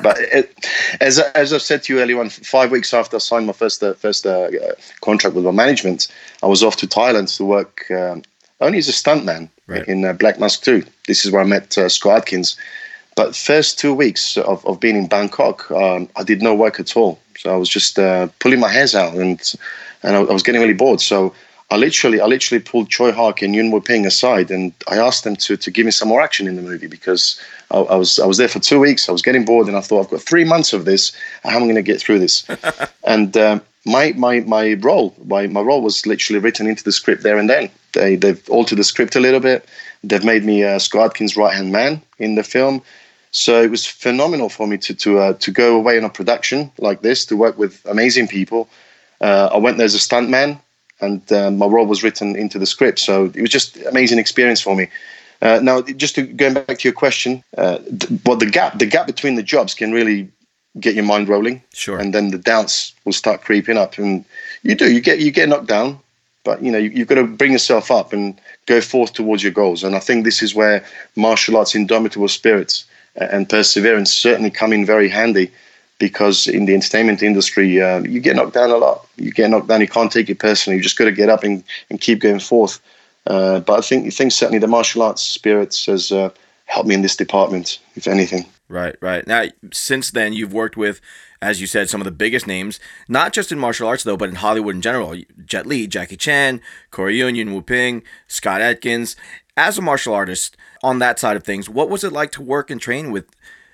but 0.02 0.16
it, 0.18 0.66
as 1.00 1.18
I- 1.18 1.30
as 1.34 1.52
I 1.52 1.58
said 1.58 1.82
to 1.82 1.94
you 1.94 2.00
earlier 2.00 2.20
on, 2.20 2.30
five 2.30 2.70
weeks 2.70 2.94
after 2.94 3.16
I 3.16 3.18
signed 3.18 3.46
my 3.46 3.52
first 3.52 3.82
uh, 3.82 3.92
first 3.94 4.24
uh, 4.24 4.30
uh, 4.44 4.72
contract 5.02 5.34
with 5.36 5.44
my 5.44 5.50
management, 5.50 6.08
I 6.42 6.46
was 6.46 6.62
off 6.62 6.76
to 6.76 6.86
Thailand 6.86 7.36
to 7.36 7.44
work 7.44 7.84
um, 7.90 8.22
only 8.60 8.78
as 8.78 8.88
a 8.88 8.92
stuntman 8.92 9.50
Right. 9.66 9.86
in 9.88 10.04
uh, 10.04 10.12
Black 10.12 10.38
Mask 10.38 10.62
Two. 10.62 10.84
This 11.08 11.26
is 11.26 11.32
where 11.32 11.42
I 11.42 11.44
met 11.44 11.76
uh, 11.76 11.88
Scott 11.88 12.18
Adkins. 12.18 12.56
But 13.16 13.34
first 13.34 13.78
two 13.78 13.94
weeks 13.94 14.36
of, 14.36 14.64
of 14.66 14.78
being 14.78 14.94
in 14.94 15.08
Bangkok, 15.08 15.70
um, 15.70 16.08
I 16.16 16.22
did 16.22 16.42
no 16.42 16.54
work 16.54 16.78
at 16.78 16.96
all. 16.96 17.18
So 17.38 17.52
I 17.52 17.56
was 17.56 17.68
just 17.68 17.98
uh, 17.98 18.28
pulling 18.40 18.60
my 18.60 18.68
hairs 18.68 18.94
out, 18.94 19.14
and 19.14 19.40
and 20.02 20.16
I, 20.16 20.20
I 20.20 20.32
was 20.32 20.42
getting 20.42 20.60
really 20.60 20.74
bored. 20.74 21.00
So 21.00 21.34
I 21.70 21.76
literally, 21.76 22.20
I 22.20 22.26
literally 22.26 22.62
pulled 22.62 22.90
Tsui 22.90 23.12
Hark 23.12 23.42
and 23.42 23.54
Yuen 23.54 23.70
Woo 23.70 23.80
Ping 23.80 24.06
aside, 24.06 24.50
and 24.50 24.72
I 24.88 24.98
asked 24.98 25.24
them 25.24 25.34
to 25.36 25.56
to 25.56 25.70
give 25.70 25.86
me 25.86 25.92
some 25.92 26.08
more 26.08 26.20
action 26.20 26.46
in 26.46 26.56
the 26.56 26.62
movie 26.62 26.86
because 26.86 27.40
I, 27.70 27.78
I 27.78 27.96
was 27.96 28.18
I 28.18 28.26
was 28.26 28.36
there 28.36 28.48
for 28.48 28.60
two 28.60 28.78
weeks. 28.78 29.08
I 29.08 29.12
was 29.12 29.22
getting 29.22 29.46
bored, 29.46 29.66
and 29.66 29.76
I 29.76 29.80
thought 29.80 30.04
I've 30.04 30.10
got 30.10 30.20
three 30.20 30.44
months 30.44 30.74
of 30.74 30.84
this. 30.84 31.12
How 31.42 31.56
am 31.56 31.62
I 31.62 31.66
going 31.66 31.74
to 31.76 31.82
get 31.82 32.00
through 32.00 32.18
this? 32.18 32.46
and 33.04 33.34
um, 33.36 33.62
my 33.86 34.12
my 34.12 34.40
my 34.40 34.74
role, 34.74 35.14
my 35.24 35.46
my 35.46 35.62
role 35.62 35.80
was 35.80 36.06
literally 36.06 36.38
written 36.38 36.66
into 36.66 36.84
the 36.84 36.92
script 36.92 37.22
there 37.22 37.38
and 37.38 37.48
then. 37.48 37.70
They 37.94 38.16
they've 38.16 38.46
altered 38.50 38.78
the 38.78 38.84
script 38.84 39.16
a 39.16 39.20
little 39.20 39.40
bit. 39.40 39.66
They've 40.04 40.24
made 40.24 40.44
me 40.44 40.62
uh, 40.62 40.78
Scott 40.78 41.06
Adkins' 41.06 41.36
right 41.36 41.54
hand 41.54 41.72
man 41.72 42.02
in 42.18 42.34
the 42.34 42.44
film. 42.44 42.82
So 43.36 43.62
it 43.62 43.70
was 43.70 43.84
phenomenal 43.84 44.48
for 44.48 44.66
me 44.66 44.78
to 44.78 44.94
to 44.94 45.18
uh, 45.18 45.32
to 45.34 45.50
go 45.50 45.76
away 45.76 45.98
on 45.98 46.04
a 46.04 46.08
production 46.08 46.72
like 46.78 47.02
this 47.02 47.26
to 47.26 47.36
work 47.36 47.58
with 47.58 47.84
amazing 47.84 48.28
people. 48.28 48.66
Uh, 49.20 49.50
I 49.52 49.58
went 49.58 49.76
there 49.76 49.84
as 49.84 49.94
a 49.94 49.98
stuntman, 49.98 50.58
and 51.02 51.20
uh, 51.30 51.50
my 51.50 51.66
role 51.66 51.84
was 51.86 52.02
written 52.02 52.34
into 52.34 52.58
the 52.58 52.64
script. 52.64 52.98
So 52.98 53.26
it 53.34 53.42
was 53.42 53.50
just 53.50 53.76
amazing 53.92 54.18
experience 54.18 54.62
for 54.62 54.74
me. 54.74 54.88
Uh, 55.42 55.60
now, 55.62 55.82
just 55.82 56.14
to 56.14 56.22
going 56.22 56.54
back 56.54 56.78
to 56.78 56.88
your 56.88 56.94
question, 56.94 57.44
uh, 57.58 57.76
th- 58.00 58.08
what 58.24 58.38
the 58.38 58.46
gap 58.46 58.78
the 58.78 58.86
gap 58.86 59.06
between 59.06 59.34
the 59.34 59.42
jobs 59.42 59.74
can 59.74 59.92
really 59.92 60.28
get 60.80 60.94
your 60.94 61.04
mind 61.04 61.28
rolling, 61.28 61.62
Sure. 61.74 61.98
and 61.98 62.14
then 62.14 62.30
the 62.30 62.38
doubts 62.38 62.94
will 63.04 63.12
start 63.12 63.42
creeping 63.42 63.76
up, 63.76 63.98
and 63.98 64.24
you 64.62 64.74
do 64.74 64.90
you 64.90 65.02
get 65.02 65.18
you 65.18 65.30
get 65.30 65.50
knocked 65.50 65.68
down, 65.68 65.98
but 66.42 66.62
you 66.62 66.72
know 66.72 66.78
you, 66.78 66.88
you've 66.88 67.08
got 67.08 67.16
to 67.16 67.26
bring 67.26 67.52
yourself 67.52 67.90
up 67.90 68.14
and 68.14 68.40
go 68.64 68.80
forth 68.80 69.12
towards 69.12 69.42
your 69.42 69.52
goals. 69.52 69.84
And 69.84 69.94
I 69.94 70.00
think 70.00 70.24
this 70.24 70.42
is 70.42 70.54
where 70.54 70.82
martial 71.16 71.58
arts 71.58 71.74
indomitable 71.74 72.28
spirits 72.28 72.86
uh, 72.86 72.95
and 73.16 73.48
perseverance 73.48 74.12
certainly 74.12 74.50
come 74.50 74.72
in 74.72 74.84
very 74.84 75.08
handy 75.08 75.50
because 75.98 76.46
in 76.46 76.66
the 76.66 76.74
entertainment 76.74 77.22
industry 77.22 77.80
uh, 77.80 78.02
you 78.02 78.20
get 78.20 78.36
knocked 78.36 78.54
down 78.54 78.70
a 78.70 78.76
lot 78.76 79.06
you 79.16 79.30
get 79.30 79.50
knocked 79.50 79.68
down 79.68 79.80
you 79.80 79.88
can't 79.88 80.12
take 80.12 80.28
it 80.28 80.38
personally 80.38 80.76
you 80.76 80.82
just 80.82 80.98
got 80.98 81.04
to 81.04 81.12
get 81.12 81.28
up 81.28 81.42
and, 81.42 81.64
and 81.90 82.00
keep 82.00 82.20
going 82.20 82.40
forth 82.40 82.80
uh, 83.26 83.60
but 83.60 83.78
I 83.78 83.80
think, 83.80 84.06
I 84.06 84.10
think 84.10 84.32
certainly 84.32 84.58
the 84.58 84.66
martial 84.66 85.02
arts 85.02 85.22
spirits 85.22 85.86
has 85.86 86.12
uh, 86.12 86.30
helped 86.66 86.88
me 86.88 86.94
in 86.94 87.02
this 87.02 87.16
department 87.16 87.78
if 87.94 88.06
anything 88.06 88.44
Right, 88.68 88.96
right. 89.00 89.26
Now, 89.26 89.44
since 89.72 90.10
then, 90.10 90.32
you've 90.32 90.52
worked 90.52 90.76
with, 90.76 91.00
as 91.40 91.60
you 91.60 91.68
said, 91.68 91.88
some 91.88 92.00
of 92.00 92.04
the 92.04 92.10
biggest 92.10 92.46
names, 92.46 92.80
not 93.08 93.32
just 93.32 93.52
in 93.52 93.58
martial 93.58 93.86
arts, 93.86 94.02
though, 94.02 94.16
but 94.16 94.28
in 94.28 94.36
Hollywood 94.36 94.74
in 94.74 94.82
general. 94.82 95.14
Jet 95.44 95.66
Li, 95.66 95.86
Jackie 95.86 96.16
Chan, 96.16 96.60
Corey 96.90 97.18
Yuen, 97.18 97.54
Wu 97.54 97.62
Ping, 97.62 98.02
Scott 98.26 98.60
Adkins. 98.60 99.14
As 99.56 99.78
a 99.78 99.82
martial 99.82 100.12
artist, 100.12 100.56
on 100.82 100.98
that 100.98 101.18
side 101.18 101.36
of 101.36 101.42
things, 101.42 101.68
what 101.68 101.88
was 101.88 102.04
it 102.04 102.12
like 102.12 102.30
to 102.32 102.42
work 102.42 102.70
and 102.70 102.78
train 102.80 103.10
with 103.10 103.24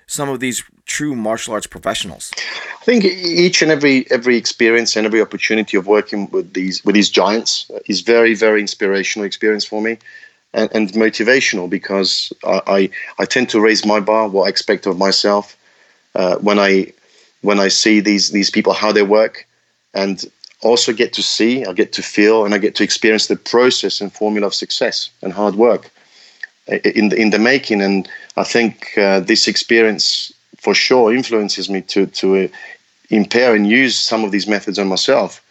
some 0.07 0.29
of 0.29 0.39
these 0.39 0.63
true 0.85 1.13
martial 1.13 1.53
arts 1.53 1.67
professionals? 1.67 2.31
I 2.81 2.85
think 2.85 3.03
each 3.03 3.61
and 3.61 3.69
every 3.69 4.09
every 4.09 4.37
experience 4.37 4.95
and 4.95 5.05
every 5.05 5.21
opportunity 5.21 5.75
of 5.75 5.85
working 5.87 6.29
with 6.31 6.53
these 6.53 6.83
with 6.85 6.95
these 6.95 7.09
giants 7.09 7.69
is 7.87 8.01
very 8.01 8.33
very 8.33 8.61
inspirational 8.61 9.25
experience 9.25 9.65
for 9.65 9.81
me, 9.81 9.97
and, 10.53 10.69
and 10.73 10.89
motivational 10.93 11.69
because 11.69 12.31
I, 12.45 12.61
I 12.67 12.89
I 13.19 13.25
tend 13.25 13.49
to 13.49 13.59
raise 13.59 13.85
my 13.85 13.99
bar 13.99 14.29
what 14.29 14.45
I 14.45 14.49
expect 14.49 14.85
of 14.85 14.97
myself 14.97 15.57
uh, 16.15 16.37
when 16.37 16.59
I 16.59 16.93
when 17.41 17.59
I 17.59 17.67
see 17.67 17.99
these 17.99 18.31
these 18.31 18.49
people 18.49 18.73
how 18.73 18.93
they 18.93 19.03
work, 19.03 19.47
and 19.93 20.23
also 20.63 20.93
get 20.93 21.13
to 21.13 21.23
see 21.23 21.65
I 21.65 21.73
get 21.73 21.93
to 21.93 22.01
feel 22.01 22.45
and 22.45 22.53
I 22.53 22.57
get 22.57 22.75
to 22.75 22.83
experience 22.83 23.27
the 23.27 23.35
process 23.35 24.01
and 24.01 24.11
formula 24.11 24.47
of 24.47 24.53
success 24.53 25.09
and 25.21 25.33
hard 25.33 25.55
work 25.55 25.91
in 26.67 27.09
the, 27.09 27.15
in 27.15 27.29
the 27.29 27.39
making. 27.39 27.81
And 27.81 28.09
I 28.37 28.43
think 28.43 28.97
uh, 28.97 29.19
this 29.19 29.47
experience 29.47 30.33
for 30.57 30.73
sure 30.73 31.13
influences 31.13 31.69
me 31.69 31.81
to 31.81 32.05
to 32.07 32.45
uh, 32.45 32.47
impair 33.09 33.55
and 33.55 33.67
use 33.67 33.97
some 33.97 34.23
of 34.23 34.31
these 34.31 34.47
methods 34.47 34.79
on 34.79 34.87
myself 34.87 35.41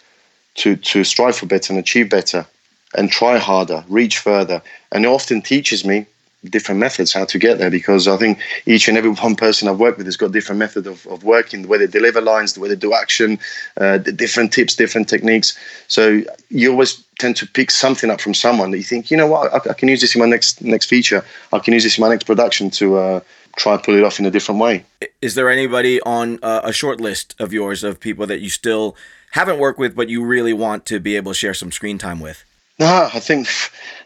to 0.54 0.76
to 0.76 1.04
strive 1.04 1.36
for 1.36 1.46
better 1.46 1.72
and 1.72 1.80
achieve 1.80 2.08
better 2.08 2.46
and 2.94 3.10
try 3.10 3.38
harder, 3.38 3.84
reach 3.88 4.18
further. 4.18 4.62
And 4.90 5.04
it 5.04 5.08
often 5.08 5.42
teaches 5.42 5.84
me 5.84 6.06
different 6.50 6.80
methods 6.80 7.12
how 7.12 7.24
to 7.24 7.38
get 7.38 7.58
there 7.58 7.70
because 7.70 8.08
I 8.08 8.16
think 8.16 8.38
each 8.66 8.88
and 8.88 8.98
every 8.98 9.10
one 9.10 9.36
person 9.36 9.68
I've 9.68 9.78
worked 9.78 9.98
with 9.98 10.06
has 10.06 10.16
got 10.16 10.32
different 10.32 10.58
method 10.58 10.86
of, 10.86 11.06
of 11.06 11.22
working, 11.24 11.62
the 11.62 11.68
way 11.68 11.78
they 11.78 11.86
deliver 11.86 12.20
lines, 12.20 12.54
the 12.54 12.60
way 12.60 12.68
they 12.68 12.76
do 12.76 12.94
action, 12.94 13.38
uh, 13.76 13.98
the 13.98 14.12
different 14.12 14.52
tips, 14.52 14.74
different 14.74 15.08
techniques. 15.08 15.56
So 15.88 16.22
you 16.50 16.70
always 16.70 17.02
tend 17.18 17.36
to 17.36 17.46
pick 17.46 17.70
something 17.70 18.10
up 18.10 18.20
from 18.20 18.34
someone 18.34 18.72
that 18.72 18.78
you 18.78 18.84
think, 18.84 19.10
you 19.10 19.16
know 19.16 19.28
what, 19.28 19.52
I, 19.52 19.70
I 19.70 19.74
can 19.74 19.88
use 19.88 20.00
this 20.00 20.14
in 20.14 20.20
my 20.20 20.26
next 20.26 20.62
next 20.62 20.86
feature. 20.86 21.24
I 21.52 21.58
can 21.60 21.74
use 21.74 21.84
this 21.84 21.98
in 21.98 22.02
my 22.02 22.08
next 22.08 22.24
production 22.24 22.70
to 22.70 22.96
uh, 22.96 23.20
try 23.56 23.74
and 23.74 23.82
pull 23.82 23.96
it 23.96 24.02
off 24.02 24.18
in 24.18 24.26
a 24.26 24.30
different 24.30 24.60
way. 24.60 24.84
Is 25.20 25.34
there 25.34 25.50
anybody 25.50 26.00
on 26.02 26.38
uh, 26.42 26.62
a 26.64 26.72
short 26.72 27.00
list 27.00 27.34
of 27.38 27.52
yours 27.52 27.84
of 27.84 28.00
people 28.00 28.26
that 28.26 28.40
you 28.40 28.50
still 28.50 28.96
haven't 29.32 29.58
worked 29.58 29.78
with, 29.78 29.94
but 29.94 30.08
you 30.08 30.24
really 30.24 30.52
want 30.52 30.86
to 30.86 30.98
be 30.98 31.16
able 31.16 31.32
to 31.32 31.38
share 31.38 31.54
some 31.54 31.70
screen 31.70 31.98
time 31.98 32.20
with? 32.20 32.44
No, 32.78 33.10
I 33.12 33.20
think 33.20 33.48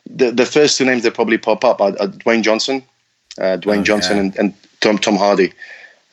the 0.08 0.30
the 0.30 0.46
first 0.46 0.78
two 0.78 0.84
names 0.84 1.02
that 1.04 1.14
probably 1.14 1.38
pop 1.38 1.64
up 1.64 1.80
are, 1.80 1.90
are 2.00 2.08
Dwayne 2.08 2.42
Johnson, 2.42 2.82
uh, 3.38 3.56
Dwayne 3.58 3.80
Oh, 3.80 3.84
Johnson, 3.84 4.16
yeah. 4.16 4.22
and, 4.22 4.36
and 4.38 4.54
Tom 4.80 4.98
Tom 4.98 5.16
Hardy. 5.16 5.52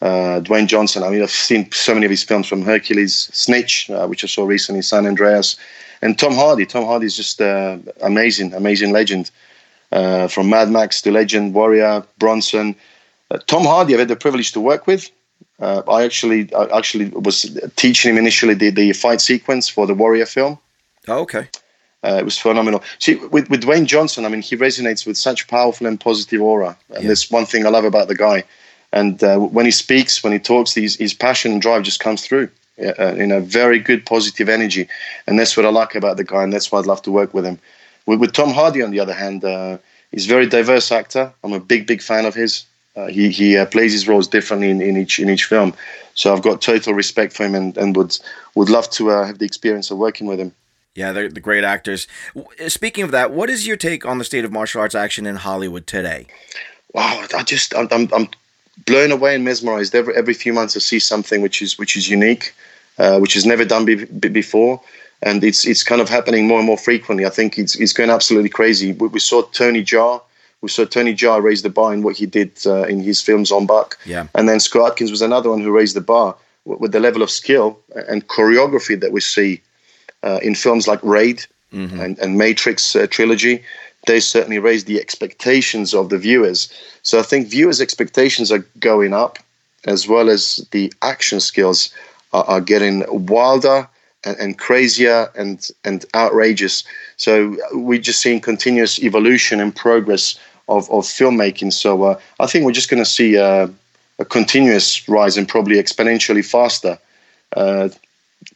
Uh, 0.02 0.42
Dwayne 0.42 0.68
Johnson. 0.68 1.02
I 1.02 1.10
mean, 1.10 1.22
I've 1.24 1.32
seen 1.32 1.72
so 1.72 1.94
many 1.94 2.06
of 2.06 2.10
his 2.10 2.24
films 2.24 2.46
from 2.46 2.62
Hercules, 2.62 3.30
Snitch, 3.32 3.90
uh, 3.90 4.06
which 4.06 4.24
I 4.26 4.28
saw 4.28 4.44
recently, 4.46 4.82
San 4.82 5.06
Andreas, 5.08 5.56
and 6.02 6.20
Tom 6.20 6.34
Hardy. 6.36 6.66
Tom 6.66 6.84
Hardy 6.86 7.06
is 7.06 7.16
just 7.16 7.40
uh, 7.40 7.78
amazing, 8.02 8.54
amazing 8.54 8.92
legend. 8.92 9.32
Uh, 9.94 10.28
from 10.28 10.50
Mad 10.50 10.70
Max 10.72 11.02
to 11.04 11.12
Legend, 11.12 11.54
Warrior, 11.54 12.04
Bronson. 12.18 12.76
Uh, 13.32 13.38
Tom 13.46 13.64
Hardy, 13.64 13.94
I've 13.94 14.00
had 14.00 14.08
the 14.10 14.16
privilege 14.16 14.52
to 14.54 14.60
work 14.60 14.88
with. 14.88 15.10
Uh, 15.60 15.84
I 15.88 16.04
actually 16.04 16.52
I 16.54 16.78
actually 16.78 17.10
was 17.10 17.58
teaching 17.76 18.12
him 18.12 18.18
initially 18.18 18.56
the, 18.56 18.72
the 18.72 18.92
fight 18.94 19.22
sequence 19.22 19.70
for 19.70 19.86
the 19.88 19.94
Warrior 19.94 20.26
film. 20.26 20.58
Oh, 21.08 21.20
okay. 21.22 21.48
Uh, 22.04 22.18
it 22.20 22.26
was 22.26 22.38
phenomenal. 22.38 22.84
See, 23.00 23.16
with, 23.16 23.50
with 23.50 23.64
Dwayne 23.64 23.86
Johnson, 23.86 24.26
I 24.26 24.30
mean, 24.30 24.42
he 24.42 24.58
resonates 24.58 25.08
with 25.08 25.18
such 25.18 25.48
powerful 25.48 25.88
and 25.88 26.00
positive 26.00 26.42
aura. 26.42 26.78
And 26.90 27.04
Yeah. 27.04 27.08
there's 27.08 27.32
one 27.32 27.46
thing 27.46 27.66
I 27.66 27.70
love 27.70 27.86
about 27.86 28.08
the 28.08 28.16
guy. 28.16 28.44
And 28.92 29.24
uh, 29.24 29.38
when 29.38 29.66
he 29.66 29.72
speaks, 29.72 30.22
when 30.24 30.34
he 30.34 30.40
talks, 30.40 30.74
his, 30.74 30.96
his 30.98 31.14
passion 31.14 31.52
and 31.54 31.62
drive 31.62 31.84
just 31.84 32.00
comes 32.00 32.26
through 32.26 32.50
uh, 33.00 33.16
in 33.16 33.32
a 33.32 33.40
very 33.40 33.80
good, 33.80 34.06
positive 34.06 34.50
energy. 34.50 34.88
And 35.28 35.40
that's 35.40 35.56
what 35.56 35.66
I 35.66 35.70
like 35.70 35.96
about 35.96 36.18
the 36.18 36.24
guy, 36.24 36.44
and 36.44 36.52
that's 36.52 36.72
why 36.72 36.80
I'd 36.80 36.86
love 36.86 37.02
to 37.04 37.12
work 37.12 37.34
with 37.34 37.46
him. 37.46 37.58
With, 38.06 38.20
with 38.20 38.34
Tom 38.34 38.52
Hardy, 38.52 38.82
on 38.84 38.92
the 38.92 39.00
other 39.00 39.14
hand, 39.14 39.44
uh, 39.46 39.78
he's 40.12 40.26
a 40.26 40.30
very 40.30 40.46
diverse 40.46 40.92
actor. 40.92 41.32
I'm 41.44 41.54
a 41.54 41.60
big, 41.60 41.88
big 41.88 42.02
fan 42.02 42.26
of 42.26 42.36
his. 42.36 42.66
Uh, 42.96 43.08
he 43.08 43.30
he 43.30 43.58
uh, 43.58 43.66
plays 43.66 43.92
his 43.92 44.08
roles 44.08 44.28
differently 44.28 44.70
in, 44.70 44.80
in 44.80 44.98
each 44.98 45.18
in 45.18 45.28
each 45.28 45.46
film, 45.46 45.74
so 46.14 46.32
I've 46.32 46.44
got 46.44 46.62
total 46.62 46.94
respect 46.94 47.34
for 47.34 47.44
him 47.44 47.56
and, 47.56 47.76
and 47.76 47.96
would 47.96 48.16
would 48.54 48.70
love 48.70 48.88
to 48.92 49.10
uh, 49.10 49.26
have 49.26 49.40
the 49.40 49.46
experience 49.46 49.90
of 49.90 49.98
working 49.98 50.28
with 50.28 50.40
him. 50.40 50.54
Yeah, 50.96 51.12
they're 51.12 51.30
the 51.30 51.40
great 51.40 51.64
actors. 51.64 52.08
Speaking 52.68 53.04
of 53.04 53.12
that, 53.12 53.32
what 53.32 53.50
is 53.50 53.66
your 53.66 53.78
take 53.78 54.06
on 54.06 54.20
the 54.20 54.24
state 54.24 54.46
of 54.46 54.52
martial 54.52 54.80
arts 54.80 54.94
action 54.94 55.26
in 55.26 55.38
Hollywood 55.38 55.88
today? 55.88 56.28
wow, 56.94 57.26
I 57.36 57.44
just 57.44 57.76
I'm, 57.76 57.88
I'm, 57.92 58.10
I'm 58.14 58.28
blown 58.86 59.12
away 59.12 59.36
and 59.36 59.44
mesmerized. 59.44 59.94
Every 59.94 60.16
every 60.16 60.34
few 60.34 60.54
months, 60.54 60.76
I 60.76 60.80
see 60.80 61.00
something 61.00 61.42
which 61.42 61.62
is 61.62 61.78
which 61.78 61.98
is 61.98 62.10
unique, 62.10 62.54
uh, 62.98 63.20
which 63.20 63.36
is 63.36 63.46
never 63.46 63.66
done 63.66 63.86
be, 63.86 64.06
be- 64.06 64.30
before, 64.30 64.82
and 65.22 65.44
it's 65.44 65.66
it's 65.66 65.84
kind 65.84 66.02
of 66.02 66.10
happening 66.10 66.48
more 66.48 66.60
and 66.60 66.68
more 66.68 66.78
frequently. 66.78 67.26
I 67.26 67.30
think 67.30 67.58
it's 67.58 67.76
it's 67.76 67.94
going 67.94 68.10
absolutely 68.10 68.50
crazy. 68.50 68.94
We, 68.94 69.08
we 69.08 69.20
saw 69.20 69.42
Tony 69.44 69.84
Jaa. 69.84 70.22
We 70.62 70.70
saw 70.70 70.86
Tony 70.86 71.14
Jaa 71.14 71.44
raise 71.44 71.62
the 71.62 71.70
bar 71.70 71.94
in 71.94 72.04
what 72.04 72.16
he 72.16 72.26
did 72.26 72.52
uh, 72.66 72.84
in 72.84 73.02
his 73.02 73.22
films 73.22 73.52
Ong 73.52 73.66
Bak. 73.66 73.98
Yeah. 74.06 74.28
And 74.34 74.48
then 74.48 74.62
Scott 74.62 74.92
Adkins 74.92 75.12
was 75.12 75.22
another 75.22 75.50
one 75.50 75.60
who 75.60 75.72
raised 75.72 75.94
the 75.94 76.02
bar 76.02 76.38
with, 76.64 76.80
with 76.80 76.92
the 76.94 77.02
level 77.02 77.22
of 77.22 77.30
skill 77.30 77.78
and 78.08 78.26
choreography 78.28 78.98
that 79.02 79.12
we 79.12 79.20
see 79.20 79.62
uh, 80.24 80.40
in 80.42 80.56
films 80.56 80.88
like 80.88 81.00
Raid 81.04 81.46
and, 82.00 82.20
and 82.20 82.38
Matrix 82.38 82.96
uh, 82.96 83.08
trilogy. 83.08 83.64
They 84.06 84.20
certainly 84.20 84.60
raised 84.60 84.88
the 84.88 85.00
expectations 85.00 85.94
of 85.94 86.10
the 86.10 86.18
viewers. 86.18 86.72
So 87.04 87.20
I 87.20 87.24
think 87.24 87.48
viewers' 87.48 87.82
expectations 87.82 88.52
are 88.52 88.66
going 88.80 89.14
up, 89.14 89.40
as 89.86 90.08
well 90.08 90.30
as 90.30 90.66
the 90.72 90.92
action 91.02 91.40
skills 91.40 91.94
are, 92.34 92.44
are 92.46 92.62
getting 92.62 93.04
wilder 93.28 93.88
and, 94.24 94.38
and 94.40 94.58
crazier 94.58 95.30
and 95.36 95.70
and 95.84 96.06
outrageous. 96.16 96.84
So 97.18 97.58
we're 97.72 98.02
just 98.02 98.22
seeing 98.22 98.42
continuous 98.42 99.00
evolution 99.00 99.60
and 99.60 99.76
progress 99.76 100.40
of, 100.68 100.90
of 100.92 101.04
filmmaking. 101.04 101.74
So 101.74 102.04
uh, 102.04 102.20
I 102.40 102.48
think 102.48 102.66
we're 102.66 102.72
just 102.72 102.90
going 102.90 103.04
to 103.04 103.10
see 103.10 103.38
uh, 103.38 103.68
a 104.20 104.26
continuous 104.26 105.08
rise 105.10 105.38
and 105.38 105.48
probably 105.48 105.76
exponentially 105.76 106.46
faster 106.46 106.98
uh, 107.56 107.90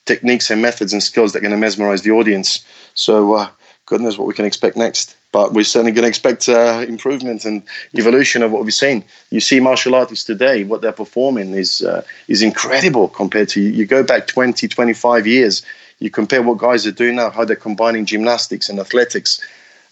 techniques 0.07 0.49
and 0.49 0.61
methods 0.61 0.93
and 0.93 1.03
skills 1.03 1.33
that 1.33 1.39
are 1.39 1.41
going 1.41 1.51
to 1.51 1.57
mesmerize 1.57 2.01
the 2.01 2.11
audience. 2.11 2.65
So 2.93 3.33
uh, 3.33 3.49
what 3.89 4.27
we 4.27 4.33
can 4.33 4.45
expect 4.45 4.75
next. 4.75 5.15
But 5.31 5.53
we're 5.53 5.63
certainly 5.63 5.91
going 5.91 6.03
to 6.03 6.09
expect 6.09 6.49
uh, 6.49 6.85
improvement 6.87 7.45
and 7.45 7.61
evolution 7.95 8.43
of 8.43 8.51
what 8.51 8.63
we've 8.63 8.73
seen. 8.73 9.03
You 9.29 9.39
see 9.39 9.59
martial 9.59 9.95
artists 9.95 10.25
today, 10.25 10.63
what 10.63 10.81
they're 10.81 10.91
performing 10.91 11.53
is 11.53 11.81
uh, 11.81 12.01
is 12.27 12.41
incredible 12.41 13.07
compared 13.07 13.49
to 13.49 13.61
you 13.61 13.85
go 13.85 14.03
back 14.03 14.27
20, 14.27 14.67
25 14.67 15.27
years. 15.27 15.63
You 15.99 16.09
compare 16.09 16.41
what 16.41 16.57
guys 16.57 16.85
are 16.85 16.91
doing 16.91 17.15
now, 17.15 17.29
how 17.29 17.45
they're 17.45 17.55
combining 17.55 18.05
gymnastics 18.05 18.69
and 18.69 18.79
athletics 18.79 19.39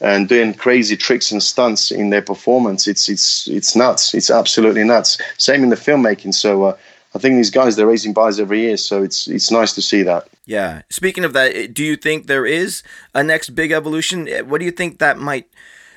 and 0.01 0.27
doing 0.27 0.53
crazy 0.53 0.98
tricks 0.98 1.31
and 1.31 1.41
stunts 1.41 1.91
in 1.91 2.10
their 2.10 2.22
performance. 2.22 2.88
It's 2.88 3.10
it's 3.10 3.48
it's 3.48 3.75
nuts. 3.75 4.13
It's 4.13 4.29
absolutely 4.29 4.84
nuts. 4.84 5.17
Same 5.38 5.63
in 5.63 5.69
the 5.69 5.77
filmmaking. 5.77 6.34
So 6.34 6.63
uh, 6.63 6.77
I 7.15 7.17
think 7.19 7.36
these 7.36 7.50
guys 7.50 7.75
they're 7.75 7.88
raising 7.88 8.13
bars 8.13 8.39
every 8.39 8.60
year. 8.62 8.77
So 8.77 9.01
it's 9.03 9.27
it's 9.27 9.50
nice 9.50 9.74
to 9.74 9.81
see 9.81 10.03
that. 10.03 10.27
Yeah. 10.45 10.81
Speaking 10.89 11.24
of 11.25 11.34
that, 11.34 11.55
eh, 11.55 11.67
do 11.72 11.84
you 11.84 11.95
think 11.95 12.27
there 12.27 12.45
is 12.45 12.84
a 13.13 13.24
next 13.24 13.50
big 13.55 13.72
evolution? 13.72 14.27
Eh, 14.27 14.41
What 14.41 14.60
do 14.60 14.65
you 14.65 14.72
think 14.72 15.00
that 15.00 15.17
might 15.17 15.48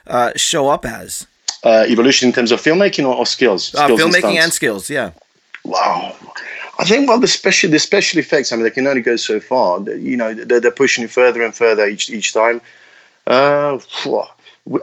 uh, 0.06 0.30
show 0.36 0.68
up 0.68 0.84
as? 0.86 1.26
Uh, 1.64 1.84
evolution 1.88 2.28
in 2.28 2.32
terms 2.34 2.52
of 2.52 2.60
filmmaking 2.62 3.04
or, 3.04 3.14
or 3.16 3.26
skills, 3.26 3.74
Uh, 3.74 3.84
skills 3.84 4.00
filmmaking 4.00 4.18
stunts? 4.20 4.44
and 4.44 4.52
skills, 4.52 4.88
yeah. 4.90 5.10
Wow. 5.64 6.14
I 6.78 6.84
think 6.84 7.08
well 7.08 7.18
the 7.20 7.26
special 7.26 7.68
the 7.70 7.78
special 7.80 8.20
effects. 8.20 8.52
I 8.52 8.56
mean, 8.56 8.62
they 8.64 8.70
can 8.70 8.86
only 8.86 9.02
go 9.02 9.16
so 9.16 9.40
far. 9.40 9.80
You 9.90 10.16
know, 10.16 10.32
they're, 10.32 10.60
they're 10.60 10.70
pushing 10.84 11.02
it 11.04 11.10
further 11.10 11.42
and 11.42 11.52
further 11.54 11.88
each 11.88 12.08
each 12.10 12.32
time. 12.32 12.60
Uh, 13.26 13.78
phew. 13.78 14.22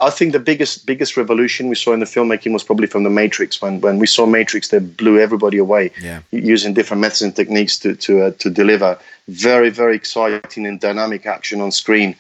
I 0.02 0.10
think 0.10 0.32
the 0.32 0.40
biggest 0.40 0.86
biggest 0.86 1.18
revolution 1.18 1.70
we 1.70 1.76
saw 1.76 1.94
in 1.94 2.00
the 2.00 2.06
filmmaking 2.06 2.54
was 2.54 2.64
probably 2.64 2.88
from 2.88 3.04
the 3.04 3.10
Matrix. 3.10 3.62
When 3.62 3.82
when 3.82 4.00
we 4.00 4.08
saw 4.08 4.26
Matrix, 4.26 4.70
they 4.70 4.80
blew 4.80 5.20
everybody 5.20 5.58
away. 5.58 5.92
Yeah. 6.02 6.22
Using 6.32 6.74
different 6.74 7.02
methods 7.02 7.22
and 7.22 7.36
techniques 7.36 7.78
to 7.80 7.96
to 7.96 8.24
uh, 8.24 8.32
to 8.40 8.50
deliver 8.50 8.98
very 9.28 9.70
very 9.70 9.96
exciting 9.96 10.66
and 10.66 10.80
dynamic 10.80 11.26
action 11.26 11.62
on 11.62 11.72
screen. 11.72 12.16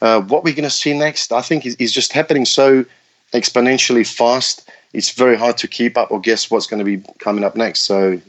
Uh, 0.00 0.20
what 0.20 0.42
we're 0.42 0.54
going 0.54 0.64
to 0.64 0.70
see 0.70 0.98
next, 0.98 1.32
I 1.32 1.42
think, 1.42 1.64
is, 1.64 1.76
is 1.76 1.92
just 1.92 2.12
happening 2.12 2.44
so 2.44 2.84
exponentially 3.32 4.04
fast. 4.04 4.68
It's 4.92 5.10
very 5.10 5.36
hard 5.38 5.56
to 5.58 5.68
keep 5.68 5.96
up 5.96 6.10
or 6.10 6.20
guess 6.20 6.50
what's 6.50 6.66
going 6.66 6.84
to 6.84 6.84
be 6.84 7.04
coming 7.18 7.44
up 7.44 7.54
next. 7.54 7.82
So, 7.82 8.20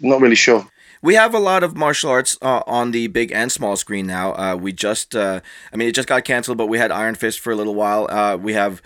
not 0.00 0.20
really 0.20 0.34
sure. 0.34 0.66
We 1.02 1.14
have 1.14 1.34
a 1.34 1.38
lot 1.38 1.62
of 1.62 1.76
martial 1.76 2.10
arts 2.10 2.36
uh, 2.42 2.62
on 2.66 2.90
the 2.90 3.06
big 3.06 3.32
and 3.32 3.50
small 3.50 3.76
screen 3.76 4.06
now. 4.06 4.34
Uh, 4.34 4.56
we 4.56 4.72
just, 4.72 5.16
uh, 5.16 5.40
I 5.72 5.76
mean, 5.76 5.88
it 5.88 5.94
just 5.94 6.08
got 6.08 6.24
canceled, 6.24 6.58
but 6.58 6.66
we 6.66 6.78
had 6.78 6.90
Iron 6.90 7.14
Fist 7.14 7.40
for 7.40 7.52
a 7.52 7.56
little 7.56 7.74
while. 7.74 8.10
Uh, 8.10 8.36
we 8.36 8.52
have 8.52 8.82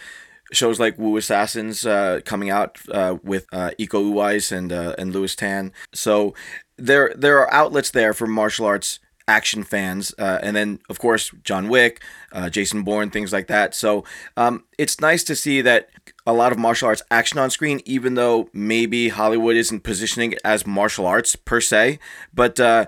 shows 0.52 0.78
like 0.78 0.96
Wu 0.98 1.16
Assassins 1.16 1.84
uh, 1.84 2.20
coming 2.24 2.50
out 2.50 2.78
uh, 2.92 3.16
with 3.24 3.50
Iko 3.50 4.12
Uwais 4.12 4.56
and 4.56 4.70
and 4.70 5.12
Lewis 5.12 5.34
Tan. 5.34 5.72
So 5.92 6.34
there 6.76 7.12
there 7.16 7.38
are 7.38 7.52
outlets 7.52 7.90
there 7.90 8.14
for 8.14 8.26
martial 8.26 8.66
arts 8.66 9.00
action 9.26 9.64
fans, 9.64 10.14
uh, 10.18 10.38
and 10.42 10.54
then 10.54 10.80
of 10.88 10.98
course 10.98 11.30
John 11.42 11.68
Wick, 11.68 12.02
uh, 12.32 12.50
Jason 12.50 12.82
Bourne, 12.82 13.10
things 13.10 13.32
like 13.32 13.46
that. 13.48 13.74
So 13.74 14.04
um, 14.36 14.64
it's 14.78 15.00
nice 15.00 15.24
to 15.24 15.36
see 15.36 15.62
that 15.62 15.88
a 16.26 16.32
lot 16.32 16.52
of 16.52 16.58
martial 16.58 16.88
arts 16.88 17.02
action 17.10 17.38
on 17.38 17.50
screen, 17.50 17.80
even 17.84 18.14
though 18.14 18.48
maybe 18.52 19.08
Hollywood 19.08 19.56
isn't 19.56 19.82
positioning 19.82 20.32
it 20.32 20.40
as 20.44 20.66
martial 20.66 21.06
arts 21.06 21.36
per 21.36 21.60
se. 21.60 21.98
But 22.32 22.58
uh, 22.58 22.86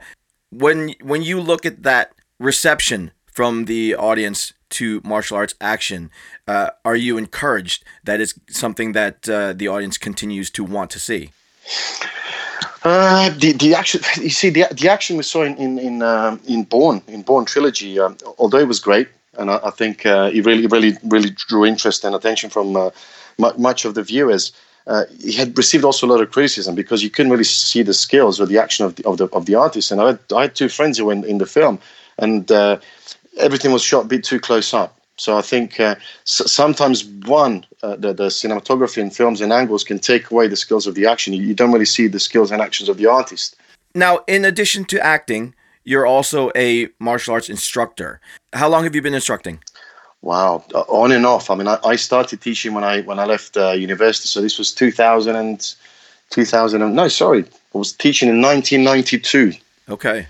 when 0.50 0.94
when 1.02 1.22
you 1.22 1.40
look 1.40 1.66
at 1.66 1.82
that 1.82 2.12
reception 2.38 3.10
from 3.26 3.66
the 3.66 3.94
audience 3.94 4.54
to 4.68 5.00
martial 5.04 5.36
arts 5.36 5.54
action, 5.60 6.10
uh, 6.48 6.70
are 6.84 6.96
you 6.96 7.18
encouraged 7.18 7.84
that 8.04 8.20
it's 8.20 8.34
something 8.50 8.92
that 8.92 9.28
uh, 9.28 9.52
the 9.52 9.68
audience 9.68 9.98
continues 9.98 10.50
to 10.50 10.64
want 10.64 10.90
to 10.90 10.98
see? 10.98 11.30
Uh, 12.82 13.30
the 13.30 13.52
the 13.52 13.74
action 13.74 14.00
you 14.22 14.30
see 14.30 14.48
the 14.48 14.64
the 14.70 14.88
action 14.88 15.16
we 15.16 15.22
saw 15.22 15.42
in 15.42 15.56
in 15.56 15.78
in, 15.78 16.02
um 16.02 16.40
in 16.46 16.62
Bourne 16.62 17.02
in 17.08 17.22
Bourne 17.22 17.44
trilogy, 17.44 17.98
um, 17.98 18.16
although 18.38 18.58
it 18.58 18.68
was 18.68 18.80
great, 18.80 19.08
and 19.38 19.50
I, 19.50 19.58
I 19.64 19.70
think 19.70 20.06
uh, 20.06 20.30
it 20.32 20.46
really 20.46 20.66
really 20.68 20.96
really 21.02 21.30
drew 21.30 21.66
interest 21.66 22.04
and 22.04 22.14
attention 22.14 22.48
from 22.48 22.76
uh, 22.76 22.90
much 23.38 23.84
of 23.84 23.94
the 23.94 24.02
viewers. 24.02 24.52
Uh, 24.86 25.04
he 25.20 25.32
had 25.32 25.56
received 25.58 25.84
also 25.84 26.06
a 26.06 26.08
lot 26.08 26.20
of 26.20 26.30
criticism 26.30 26.74
because 26.74 27.02
you 27.02 27.10
couldn't 27.10 27.32
really 27.32 27.44
see 27.44 27.82
the 27.82 27.94
skills 27.94 28.40
or 28.40 28.46
the 28.46 28.58
action 28.58 28.86
of 28.86 28.94
the 28.94 29.04
of 29.04 29.16
the, 29.18 29.26
of 29.32 29.46
the 29.46 29.54
artist. 29.54 29.90
And 29.90 30.00
I 30.00 30.06
had, 30.06 30.18
I 30.34 30.42
had 30.42 30.54
two 30.54 30.68
friends 30.68 30.98
who 30.98 31.06
were 31.06 31.12
in, 31.12 31.24
in 31.24 31.38
the 31.38 31.46
film, 31.46 31.78
and 32.18 32.50
uh, 32.52 32.78
everything 33.38 33.72
was 33.72 33.82
shot 33.82 34.04
a 34.04 34.08
bit 34.08 34.22
too 34.24 34.38
close 34.38 34.72
up. 34.72 34.96
So 35.18 35.36
I 35.36 35.42
think 35.42 35.80
uh, 35.80 35.96
s- 36.24 36.52
sometimes 36.52 37.04
one, 37.26 37.64
uh, 37.82 37.96
the, 37.96 38.12
the 38.12 38.28
cinematography 38.28 38.98
in 38.98 39.10
films 39.10 39.40
and 39.40 39.52
angles 39.52 39.82
can 39.82 39.98
take 39.98 40.30
away 40.30 40.46
the 40.46 40.56
skills 40.56 40.86
of 40.86 40.94
the 40.94 41.06
action. 41.06 41.32
You, 41.32 41.42
you 41.42 41.54
don't 41.54 41.72
really 41.72 41.86
see 41.86 42.06
the 42.06 42.20
skills 42.20 42.50
and 42.50 42.60
actions 42.62 42.88
of 42.88 42.96
the 42.96 43.06
artist. 43.06 43.56
Now, 43.94 44.20
in 44.26 44.44
addition 44.44 44.84
to 44.86 45.04
acting, 45.04 45.54
you're 45.84 46.06
also 46.06 46.50
a 46.54 46.88
martial 46.98 47.32
arts 47.32 47.48
instructor. 47.48 48.20
How 48.52 48.68
long 48.68 48.84
have 48.84 48.94
you 48.94 49.02
been 49.02 49.14
instructing? 49.14 49.62
Wow, 50.22 50.64
uh, 50.74 50.80
on 50.80 51.12
and 51.12 51.24
off. 51.24 51.50
I 51.50 51.54
mean, 51.54 51.68
I, 51.68 51.78
I 51.84 51.96
started 51.96 52.40
teaching 52.40 52.74
when 52.74 52.84
I 52.84 53.02
when 53.02 53.18
I 53.18 53.24
left 53.24 53.56
uh, 53.56 53.72
university. 53.72 54.28
So 54.28 54.40
this 54.40 54.58
was 54.58 54.72
2000 54.72 55.36
and 55.36 55.74
2000. 56.30 56.82
And, 56.82 56.96
no, 56.96 57.08
sorry, 57.08 57.44
I 57.74 57.78
was 57.78 57.92
teaching 57.92 58.28
in 58.28 58.40
1992. 58.40 59.52
Okay. 59.88 60.26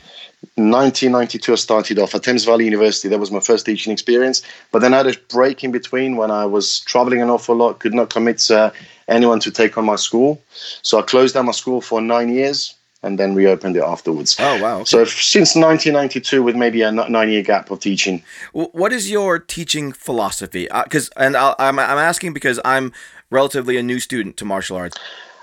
1992, 0.57 1.53
I 1.53 1.57
started 1.57 1.99
off 1.99 2.15
at 2.15 2.23
Thames 2.23 2.45
Valley 2.45 2.67
University. 2.67 3.09
That 3.09 3.19
was 3.19 3.31
my 3.31 3.41
first 3.41 3.67
teaching 3.67 3.93
experience. 3.93 4.43
But 4.71 4.81
then 4.81 4.95
I 4.95 4.99
had 4.99 5.07
a 5.07 5.15
break 5.29 5.65
in 5.65 5.73
between 5.73 6.17
when 6.17 6.31
I 6.31 6.45
was 6.45 6.81
traveling 6.81 7.21
an 7.23 7.31
awful 7.31 7.57
lot, 7.57 7.81
could 7.81 7.95
not 7.95 8.11
commit 8.11 8.51
uh, 8.51 8.71
anyone 9.09 9.41
to 9.41 9.51
take 9.51 9.77
on 9.77 9.85
my 9.85 9.97
school. 9.97 10.41
So 10.83 10.99
I 10.99 11.03
closed 11.03 11.35
down 11.35 11.47
my 11.47 11.53
school 11.53 11.81
for 11.81 12.01
nine 12.01 12.33
years 12.33 12.76
and 13.07 13.19
then 13.19 13.35
reopened 13.35 13.77
it 13.77 13.83
afterwards. 13.83 14.37
Oh, 14.39 14.61
wow. 14.61 14.77
Okay. 14.77 14.85
So 14.85 15.03
f- 15.03 15.09
since 15.09 15.55
1992, 15.55 16.43
with 16.43 16.57
maybe 16.57 16.83
a 16.83 16.91
nine 16.93 17.31
year 17.31 17.43
gap 17.43 17.71
of 17.71 17.81
teaching. 17.81 18.23
What 18.53 18.93
is 18.93 19.11
your 19.11 19.39
teaching 19.39 19.93
philosophy? 19.93 20.69
Because, 20.85 21.09
and 21.17 21.37
I'll, 21.37 21.55
I'm, 21.59 21.79
I'm 21.79 21.99
asking 21.99 22.35
because 22.35 22.61
I'm 22.65 22.93
relatively 23.31 23.77
a 23.77 23.83
new 23.83 24.01
student 24.01 24.37
to 24.39 24.45
martial 24.45 24.77
arts. 24.77 24.99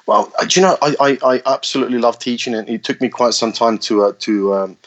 Well, 0.05 0.31
uh, 0.37 0.45
do 0.45 0.59
you 0.59 0.65
know, 0.65 0.77
I, 0.81 0.95
I, 0.99 1.35
I 1.35 1.41
absolutely 1.45 1.97
love 1.97 2.19
teaching, 2.19 2.53
and 2.53 2.67
it 2.69 2.83
took 2.83 2.99
me 2.99 3.07
quite 3.07 3.33
some 3.33 3.53
time 3.53 3.77
to 3.79 4.03
uh, 4.03 4.13
to 4.19 4.53
um, 4.53 4.77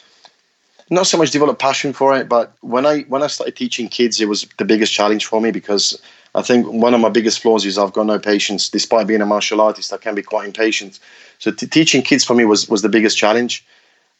not 0.91 1.07
so 1.07 1.17
much 1.17 1.31
develop 1.31 1.57
passion 1.57 1.91
for 1.91 2.15
it. 2.15 2.29
But 2.29 2.53
when 2.61 2.85
I 2.85 3.01
when 3.03 3.23
I 3.23 3.27
started 3.27 3.55
teaching 3.55 3.87
kids, 3.87 4.21
it 4.21 4.29
was 4.29 4.47
the 4.59 4.65
biggest 4.65 4.93
challenge 4.93 5.25
for 5.25 5.41
me 5.41 5.49
because 5.49 5.99
I 6.35 6.43
think 6.43 6.67
one 6.67 6.93
of 6.93 6.99
my 6.99 7.09
biggest 7.09 7.39
flaws 7.39 7.65
is 7.65 7.79
I've 7.79 7.93
got 7.93 8.05
no 8.05 8.19
patience. 8.19 8.69
Despite 8.69 9.07
being 9.07 9.21
a 9.21 9.25
martial 9.25 9.59
artist, 9.59 9.91
I 9.91 9.97
can 9.97 10.13
be 10.13 10.21
quite 10.21 10.45
impatient. 10.45 10.99
So 11.39 11.51
t- 11.51 11.67
teaching 11.67 12.01
kids 12.01 12.23
for 12.23 12.33
me 12.33 12.45
was, 12.45 12.69
was 12.69 12.81
the 12.81 12.89
biggest 12.89 13.17
challenge. 13.17 13.65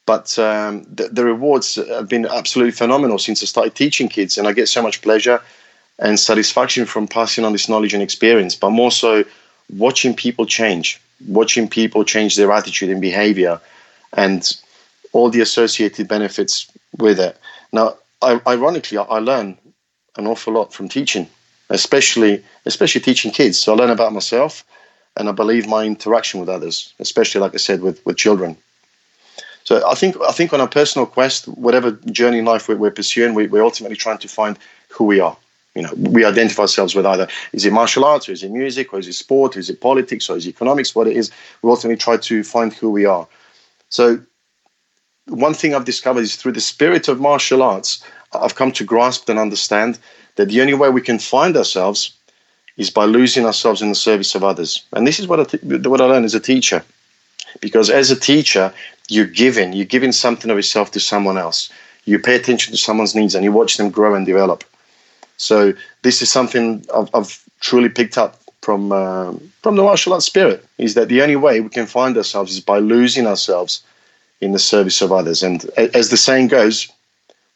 But 0.06 0.40
um, 0.40 0.84
the, 0.84 1.10
the 1.10 1.26
rewards 1.26 1.76
have 1.76 2.08
been 2.08 2.26
absolutely 2.26 2.72
phenomenal 2.72 3.20
since 3.20 3.44
I 3.44 3.46
started 3.46 3.76
teaching 3.76 4.08
kids, 4.08 4.38
and 4.38 4.48
I 4.48 4.54
get 4.54 4.70
so 4.70 4.82
much 4.82 5.02
pleasure 5.02 5.42
and 6.00 6.18
satisfaction 6.20 6.86
from 6.86 7.08
passing 7.08 7.44
on 7.44 7.52
this 7.52 7.68
knowledge 7.68 7.94
and 7.94 8.02
experience. 8.02 8.56
But 8.56 8.70
more 8.70 8.92
so, 8.92 9.26
watching 9.76 10.16
people 10.16 10.46
change, 10.46 11.02
watching 11.28 11.68
people 11.68 12.06
change 12.06 12.38
their 12.38 12.52
attitude 12.54 12.90
and 12.90 13.02
behavior, 13.02 13.60
and 14.14 14.50
all 15.12 15.30
the 15.30 15.42
associated 15.42 16.08
benefits 16.08 16.68
with 16.98 17.20
it. 17.20 17.38
Now, 17.74 17.98
I, 18.22 18.40
ironically, 18.48 18.98
I 18.98 19.20
learn 19.20 19.58
an 20.16 20.28
awful 20.28 20.54
lot 20.54 20.74
from 20.74 20.88
teaching, 20.88 21.28
especially 21.70 22.44
especially 22.66 23.02
teaching 23.02 23.32
kids. 23.32 23.60
So 23.60 23.74
I 23.74 23.76
learn 23.76 23.90
about 23.90 24.14
myself, 24.14 24.64
and 25.18 25.30
I 25.30 25.32
believe 25.32 25.68
my 25.68 25.84
interaction 25.84 26.40
with 26.40 26.50
others, 26.50 26.94
especially 27.00 27.42
like 27.42 27.54
I 27.54 27.58
said 27.58 27.82
with 27.82 28.06
with 28.06 28.18
children. 28.18 28.58
So 29.64 29.86
I 29.88 29.96
think 29.96 30.16
I 30.22 30.32
think 30.32 30.54
on 30.54 30.62
a 30.62 30.68
personal 30.68 31.06
quest, 31.06 31.48
whatever 31.48 31.92
journey 31.92 32.40
in 32.40 32.46
life 32.46 32.70
we're, 32.70 32.78
we're 32.78 32.92
pursuing, 32.92 33.34
we, 33.34 33.48
we're 33.48 33.64
ultimately 33.64 33.98
trying 33.98 34.20
to 34.20 34.28
find 34.28 34.58
who 34.90 35.04
we 35.04 35.20
are. 35.20 35.36
You 35.76 35.84
know, 35.84 35.94
we 35.96 36.26
identify 36.26 36.64
ourselves 36.64 36.96
with 36.96 37.06
either 37.06 37.28
is 37.54 37.66
it 37.66 37.74
martial 37.74 38.06
arts, 38.06 38.28
or 38.28 38.32
is 38.32 38.44
it 38.44 38.52
music, 38.52 38.94
or 38.94 39.00
is 39.00 39.08
it 39.08 39.14
sport, 39.14 39.56
or 39.56 39.60
is 39.60 39.70
it 39.70 39.82
politics, 39.82 40.30
or 40.30 40.38
is 40.38 40.46
it 40.46 40.50
economics? 40.50 40.96
What 40.96 41.08
it 41.08 41.18
is, 41.18 41.32
we 41.62 41.70
ultimately 41.70 41.98
try 41.98 42.18
to 42.18 42.44
find 42.44 42.74
who 42.74 42.90
we 42.90 43.06
are. 43.06 43.28
So 43.90 44.20
one 45.28 45.54
thing 45.54 45.76
I've 45.76 45.86
discovered 45.86 46.22
is 46.22 46.36
through 46.36 46.54
the 46.54 46.62
spirit 46.62 47.08
of 47.08 47.20
martial 47.20 47.62
arts, 47.62 48.04
I've 48.34 48.56
come 48.56 48.72
to 48.74 48.84
grasp 48.84 49.30
and 49.30 49.38
understand 49.38 50.00
that 50.36 50.48
the 50.50 50.62
only 50.62 50.74
way 50.74 50.90
we 50.90 51.02
can 51.02 51.20
find 51.20 51.56
ourselves 51.58 52.17
is 52.78 52.90
by 52.90 53.06
losing 53.06 53.46
ourselves 53.46 53.82
in 53.82 53.90
the 53.90 53.96
service 53.96 54.36
of 54.36 54.44
others. 54.44 54.86
And 54.94 55.06
this 55.06 55.20
is 55.20 55.28
what 55.28 55.40
I, 55.40 55.44
th- 55.44 55.88
what 55.88 56.02
I 56.02 56.06
learned 56.06 56.26
as 56.26 56.36
a 56.36 56.40
teacher. 56.40 56.84
Because 57.60 57.90
as 57.90 58.12
a 58.12 58.16
teacher, 58.16 58.74
you're 59.10 59.26
giving, 59.26 59.74
you're 59.74 59.86
giving 59.86 60.12
something 60.12 60.52
of 60.52 60.58
yourself 60.58 60.92
to 60.92 61.00
someone 61.00 61.38
else. 61.38 61.72
You 62.06 62.20
pay 62.20 62.36
attention 62.36 62.72
to 62.72 62.78
someone's 62.78 63.16
needs 63.16 63.36
and 63.36 63.44
you 63.44 63.52
watch 63.52 63.78
them 63.78 63.90
grow 63.90 64.16
and 64.16 64.26
develop. 64.26 64.64
So 65.38 65.74
this 66.04 66.22
is 66.22 66.32
something 66.32 66.86
I've, 66.94 67.10
I've 67.14 67.44
truly 67.60 67.90
picked 67.90 68.18
up 68.18 68.40
from 68.62 68.92
uh, 68.92 69.34
from 69.64 69.76
the 69.76 69.84
martial 69.84 70.14
arts 70.14 70.26
spirit. 70.26 70.66
Is 70.78 70.94
that 70.96 71.10
the 71.10 71.22
only 71.22 71.36
way 71.36 71.62
we 71.62 71.70
can 71.70 71.86
find 71.86 72.18
ourselves 72.18 72.52
is 72.54 72.60
by 72.60 72.80
losing 72.80 73.28
ourselves 73.28 73.82
in 74.42 74.52
the 74.52 74.60
service 74.60 75.02
of 75.02 75.12
others. 75.12 75.44
And 75.44 75.66
as 75.78 76.10
the 76.10 76.18
saying 76.18 76.50
goes, 76.50 76.88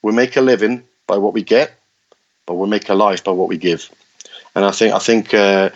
we 0.02 0.12
make 0.12 0.36
a 0.36 0.42
living 0.42 0.84
by 1.08 1.18
what 1.18 1.34
we 1.34 1.44
get, 1.44 1.74
but 2.46 2.56
we 2.56 2.68
make 2.68 2.90
a 2.90 2.94
life 2.94 3.24
by 3.24 3.32
what 3.32 3.50
we 3.50 3.58
give. 3.58 3.90
And 4.56 4.66
I 4.66 4.72
think 4.72 4.94
I 4.94 5.00
think 5.00 5.34
uh, 5.34 5.70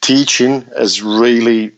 teaching 0.00 0.62
has 0.76 1.02
really 1.02 1.72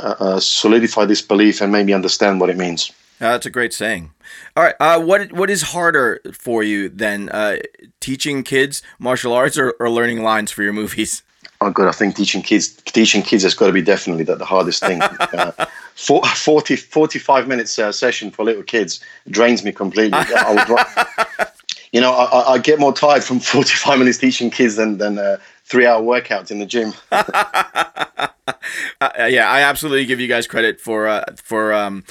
uh, 0.00 0.14
uh 0.18 0.40
solidified 0.40 1.08
this 1.08 1.22
belief 1.22 1.60
and 1.60 1.72
made 1.72 1.86
me 1.86 1.92
understand 1.92 2.40
what 2.40 2.50
it 2.50 2.56
means. 2.56 2.90
Uh, 3.20 3.30
that's 3.30 3.46
a 3.46 3.50
great 3.50 3.72
saying. 3.72 4.10
All 4.56 4.64
right, 4.64 4.74
uh, 4.80 5.00
what 5.00 5.32
what 5.32 5.50
is 5.50 5.62
harder 5.62 6.20
for 6.32 6.64
you 6.64 6.88
than 6.88 7.28
uh, 7.28 7.58
teaching 8.00 8.42
kids 8.42 8.82
martial 8.98 9.32
arts 9.32 9.56
or, 9.56 9.74
or 9.78 9.88
learning 9.88 10.22
lines 10.22 10.50
for 10.50 10.62
your 10.62 10.72
movies? 10.72 11.22
Oh 11.60 11.70
God, 11.70 11.86
I 11.86 11.92
think 11.92 12.16
teaching 12.16 12.42
kids 12.42 12.68
teaching 12.70 13.22
kids 13.22 13.44
has 13.44 13.54
got 13.54 13.66
to 13.66 13.72
be 13.72 13.82
definitely 13.82 14.24
the, 14.24 14.34
the 14.34 14.44
hardest 14.44 14.82
thing. 14.82 15.00
uh, 15.32 15.66
40, 15.94 16.74
45 16.74 17.46
minutes 17.46 17.78
uh, 17.78 17.92
session 17.92 18.30
for 18.32 18.44
little 18.44 18.64
kids 18.64 19.00
drains 19.28 19.62
me 19.62 19.70
completely. 19.70 20.18
you 21.92 22.00
know, 22.00 22.12
I, 22.12 22.54
I, 22.54 22.58
get 22.58 22.80
more 22.80 22.92
tired 22.92 23.22
from 23.22 23.38
45 23.38 23.98
minutes 23.98 24.18
teaching 24.18 24.50
kids 24.50 24.76
than, 24.76 24.98
than 24.98 25.18
uh, 25.18 25.36
three 25.72 25.86
hour 25.86 26.02
workouts 26.02 26.50
in 26.50 26.58
the 26.58 26.66
gym. 26.66 26.92
uh, 27.10 28.28
yeah, 29.00 29.50
I 29.50 29.62
absolutely 29.62 30.04
give 30.04 30.20
you 30.20 30.28
guys 30.28 30.46
credit 30.46 30.78
for, 30.78 31.08
uh, 31.08 31.24
for, 31.42 31.72
um, 31.72 32.04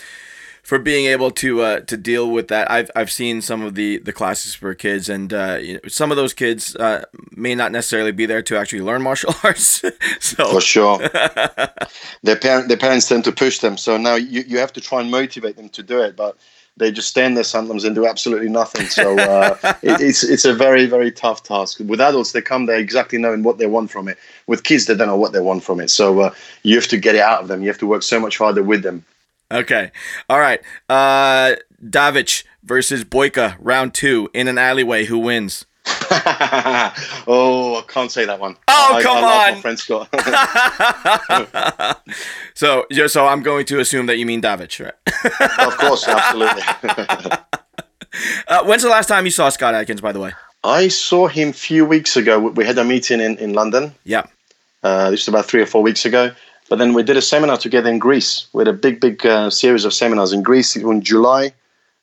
for 0.64 0.80
being 0.80 1.06
able 1.06 1.30
to 1.32 1.62
uh, 1.62 1.80
to 1.82 1.98
deal 1.98 2.32
with 2.32 2.48
that. 2.48 2.72
I've 2.72 2.90
I've 2.96 3.12
seen 3.12 3.42
some 3.42 3.62
of 3.62 3.76
the 3.76 3.98
the 3.98 4.14
classes 4.14 4.56
for 4.56 4.74
kids, 4.74 5.10
and 5.10 5.34
uh, 5.34 5.58
you 5.62 5.74
know, 5.74 5.80
some 5.88 6.12
of 6.12 6.18
those 6.18 6.34
kids 6.34 6.78
uh, 6.78 7.04
may 7.32 7.56
not 7.56 7.74
necessarily 7.74 8.14
be 8.14 8.26
there 8.26 8.42
to 8.44 8.58
actually 8.58 8.82
learn 8.82 9.02
martial 9.02 9.36
arts. 9.44 9.84
so 10.22 10.52
for 10.52 10.62
sure, 10.62 10.98
their 12.24 12.38
parent 12.38 12.70
their 12.70 12.78
parents 12.78 13.10
tend 13.10 13.26
to 13.26 13.34
push 13.34 13.60
them. 13.60 13.76
So 13.76 13.98
now 13.98 14.16
you, 14.16 14.44
you 14.48 14.60
have 14.60 14.72
to 14.74 14.82
try 14.82 15.02
and 15.02 15.12
motivate 15.12 15.58
them 15.58 15.68
to 15.70 15.84
do 15.84 16.00
it, 16.00 16.16
but 16.16 16.38
they 16.78 16.92
just 16.92 17.10
stand 17.10 17.36
there 17.38 17.44
sometimes 17.44 17.84
and 17.84 17.96
do 17.96 18.08
absolutely 18.08 18.50
nothing. 18.50 18.88
So 18.88 19.18
uh, 19.18 19.58
it, 19.82 20.02
it's 20.02 20.24
it's 20.24 20.46
a 20.46 20.54
very 20.54 20.86
very 20.86 21.12
tough 21.12 21.44
task. 21.44 21.80
With 21.80 22.02
adults, 22.02 22.32
they 22.32 22.42
come 22.42 22.66
there 22.66 22.78
exactly 22.78 23.20
knowing 23.20 23.44
what 23.44 23.58
they 23.58 23.68
want 23.68 23.92
from 23.92 24.08
it. 24.08 24.18
With 24.48 24.64
kids, 24.64 24.86
they 24.86 24.96
don't 24.96 25.08
know 25.08 25.18
what 25.18 25.34
they 25.34 25.40
want 25.40 25.64
from 25.64 25.80
it. 25.80 25.90
So 25.90 26.20
uh, 26.22 26.34
you 26.64 26.76
have 26.76 26.88
to 26.88 26.98
get 26.98 27.16
it 27.16 27.22
out 27.22 27.42
of 27.42 27.48
them. 27.48 27.62
You 27.62 27.68
have 27.68 27.78
to 27.80 27.88
work 27.88 28.04
so 28.04 28.20
much 28.20 28.38
harder 28.38 28.64
with 28.64 28.84
them. 28.84 29.06
Okay. 29.52 29.92
All 30.30 30.40
right. 30.40 30.62
Uh 30.90 31.56
Davic 31.84 32.44
versus 32.64 33.04
Boyka, 33.04 33.58
round 33.60 33.94
two, 33.94 34.30
in 34.34 34.48
an 34.48 34.58
alleyway. 34.58 35.06
Who 35.06 35.20
wins? 35.20 35.66
oh, 37.28 37.80
I 37.80 37.92
can't 37.92 38.12
say 38.12 38.26
that 38.26 38.40
one. 38.40 38.56
Oh, 38.68 38.96
I, 38.96 39.02
come 39.02 39.24
I 39.24 39.54
on. 39.54 39.62
friend 39.62 39.80
Scott. 39.80 40.10
so, 42.54 42.86
so 43.08 43.28
I'm 43.28 43.42
going 43.42 43.66
to 43.68 43.80
assume 43.80 44.06
that 44.06 44.18
you 44.18 44.26
mean 44.26 44.42
Davic, 44.42 44.84
right? 44.84 44.94
of 45.68 45.78
course, 45.78 46.08
absolutely. 46.08 46.62
uh, 48.48 48.64
when's 48.66 48.84
the 48.84 48.90
last 48.90 49.08
time 49.08 49.26
you 49.26 49.32
saw 49.32 49.50
Scott 49.50 49.74
Adkins, 49.74 50.02
by 50.02 50.12
the 50.12 50.20
way? 50.20 50.34
I 50.64 50.90
saw 50.90 51.28
him 51.28 51.50
a 51.50 51.54
few 51.54 51.86
weeks 51.86 52.16
ago. 52.16 52.40
We 52.40 52.66
had 52.66 52.78
a 52.78 52.84
meeting 52.84 53.20
in, 53.20 53.38
in 53.38 53.54
London. 53.54 53.94
Yeah. 54.04 54.26
Uh, 54.84 55.12
this 55.12 55.22
was 55.22 55.30
about 55.30 55.46
three 55.46 55.62
or 55.62 55.66
four 55.66 55.82
weeks 55.82 56.06
ago. 56.06 56.32
But 56.70 56.78
then 56.78 56.94
we 56.94 57.04
did 57.04 57.18
a 57.18 57.22
seminar 57.22 57.58
together 57.58 57.90
in 57.90 58.00
Greece. 58.00 58.48
We 58.54 58.62
had 58.62 58.68
a 58.68 58.74
big, 58.74 59.02
big 59.02 59.26
uh, 59.26 59.50
series 59.50 59.84
of 59.84 59.94
seminars 59.94 60.32
in 60.32 60.42
Greece 60.42 60.76
in 60.76 61.02
July, 61.02 61.52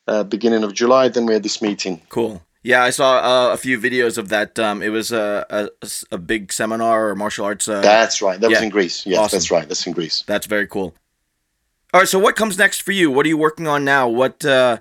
uh, 0.06 0.24
beginning 0.24 0.62
of 0.62 0.74
July. 0.74 1.08
Then 1.08 1.24
we 1.24 1.32
had 1.32 1.42
this 1.42 1.62
meeting. 1.62 2.02
Cool. 2.10 2.42
Yeah, 2.62 2.82
I 2.82 2.90
saw 2.90 3.18
uh, 3.18 3.52
a 3.52 3.56
few 3.56 3.78
videos 3.78 4.18
of 4.18 4.28
that. 4.30 4.58
Um, 4.58 4.82
it 4.82 4.88
was 4.88 5.12
a, 5.12 5.46
a, 5.48 5.88
a 6.10 6.18
big 6.18 6.52
seminar 6.52 7.08
or 7.08 7.14
martial 7.14 7.44
arts. 7.44 7.68
Uh, 7.68 7.80
that's 7.80 8.20
right. 8.20 8.40
That 8.40 8.50
yeah. 8.50 8.56
was 8.56 8.62
in 8.62 8.70
Greece. 8.70 9.06
Yes, 9.06 9.18
awesome. 9.18 9.36
that's 9.36 9.50
right. 9.50 9.68
That's 9.68 9.86
in 9.86 9.92
Greece. 9.92 10.24
That's 10.26 10.46
very 10.46 10.66
cool. 10.66 10.94
All 11.94 12.00
right. 12.00 12.08
So, 12.08 12.18
what 12.18 12.36
comes 12.36 12.58
next 12.58 12.82
for 12.82 12.92
you? 12.92 13.10
What 13.10 13.24
are 13.26 13.28
you 13.28 13.38
working 13.38 13.66
on 13.66 13.84
now? 13.84 14.08
What 14.08 14.44
uh, 14.44 14.78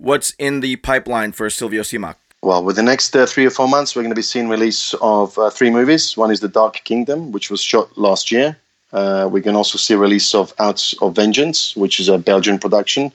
What's 0.00 0.32
in 0.38 0.60
the 0.60 0.76
pipeline 0.76 1.32
for 1.32 1.50
Silvio 1.50 1.82
Simac? 1.82 2.14
Well, 2.40 2.64
with 2.64 2.76
the 2.76 2.82
next 2.82 3.14
uh, 3.14 3.26
three 3.26 3.44
or 3.44 3.50
four 3.50 3.68
months, 3.68 3.94
we're 3.94 4.00
going 4.00 4.12
to 4.12 4.16
be 4.16 4.22
seeing 4.22 4.48
release 4.48 4.94
of 5.02 5.38
uh, 5.38 5.50
three 5.50 5.68
movies. 5.68 6.16
One 6.16 6.30
is 6.30 6.40
The 6.40 6.48
Dark 6.48 6.80
Kingdom, 6.84 7.32
which 7.32 7.50
was 7.50 7.60
shot 7.60 7.98
last 7.98 8.32
year. 8.32 8.56
Uh, 8.94 9.28
we 9.30 9.42
can 9.42 9.54
also 9.54 9.76
see 9.76 9.92
a 9.92 9.98
release 9.98 10.34
of 10.34 10.54
Out 10.58 10.94
of 11.02 11.14
Vengeance, 11.14 11.76
which 11.76 12.00
is 12.00 12.08
a 12.08 12.16
Belgian 12.16 12.58
production, 12.58 13.12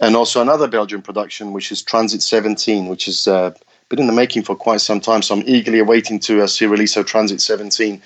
and 0.00 0.16
also 0.16 0.40
another 0.40 0.68
Belgian 0.68 1.02
production, 1.02 1.52
which 1.52 1.72
is 1.72 1.82
Transit 1.82 2.22
17, 2.22 2.88
which 2.88 3.06
has 3.06 3.26
uh, 3.26 3.52
been 3.88 4.00
in 4.00 4.06
the 4.06 4.12
making 4.12 4.42
for 4.42 4.54
quite 4.54 4.80
some 4.80 5.00
time. 5.00 5.22
So 5.22 5.34
I'm 5.34 5.44
eagerly 5.46 5.78
awaiting 5.78 6.20
to 6.20 6.42
uh, 6.42 6.46
see 6.46 6.66
release 6.66 6.96
of 6.96 7.06
Transit 7.06 7.40
17. 7.40 8.00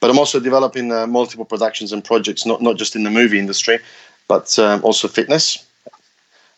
But 0.00 0.10
I'm 0.10 0.18
also 0.18 0.40
developing 0.40 0.92
uh, 0.92 1.06
multiple 1.06 1.44
productions 1.44 1.92
and 1.92 2.04
projects, 2.04 2.44
not 2.44 2.60
not 2.60 2.76
just 2.76 2.96
in 2.96 3.02
the 3.02 3.10
movie 3.10 3.38
industry, 3.38 3.78
but 4.28 4.58
um, 4.58 4.84
also 4.84 5.08
fitness, 5.08 5.66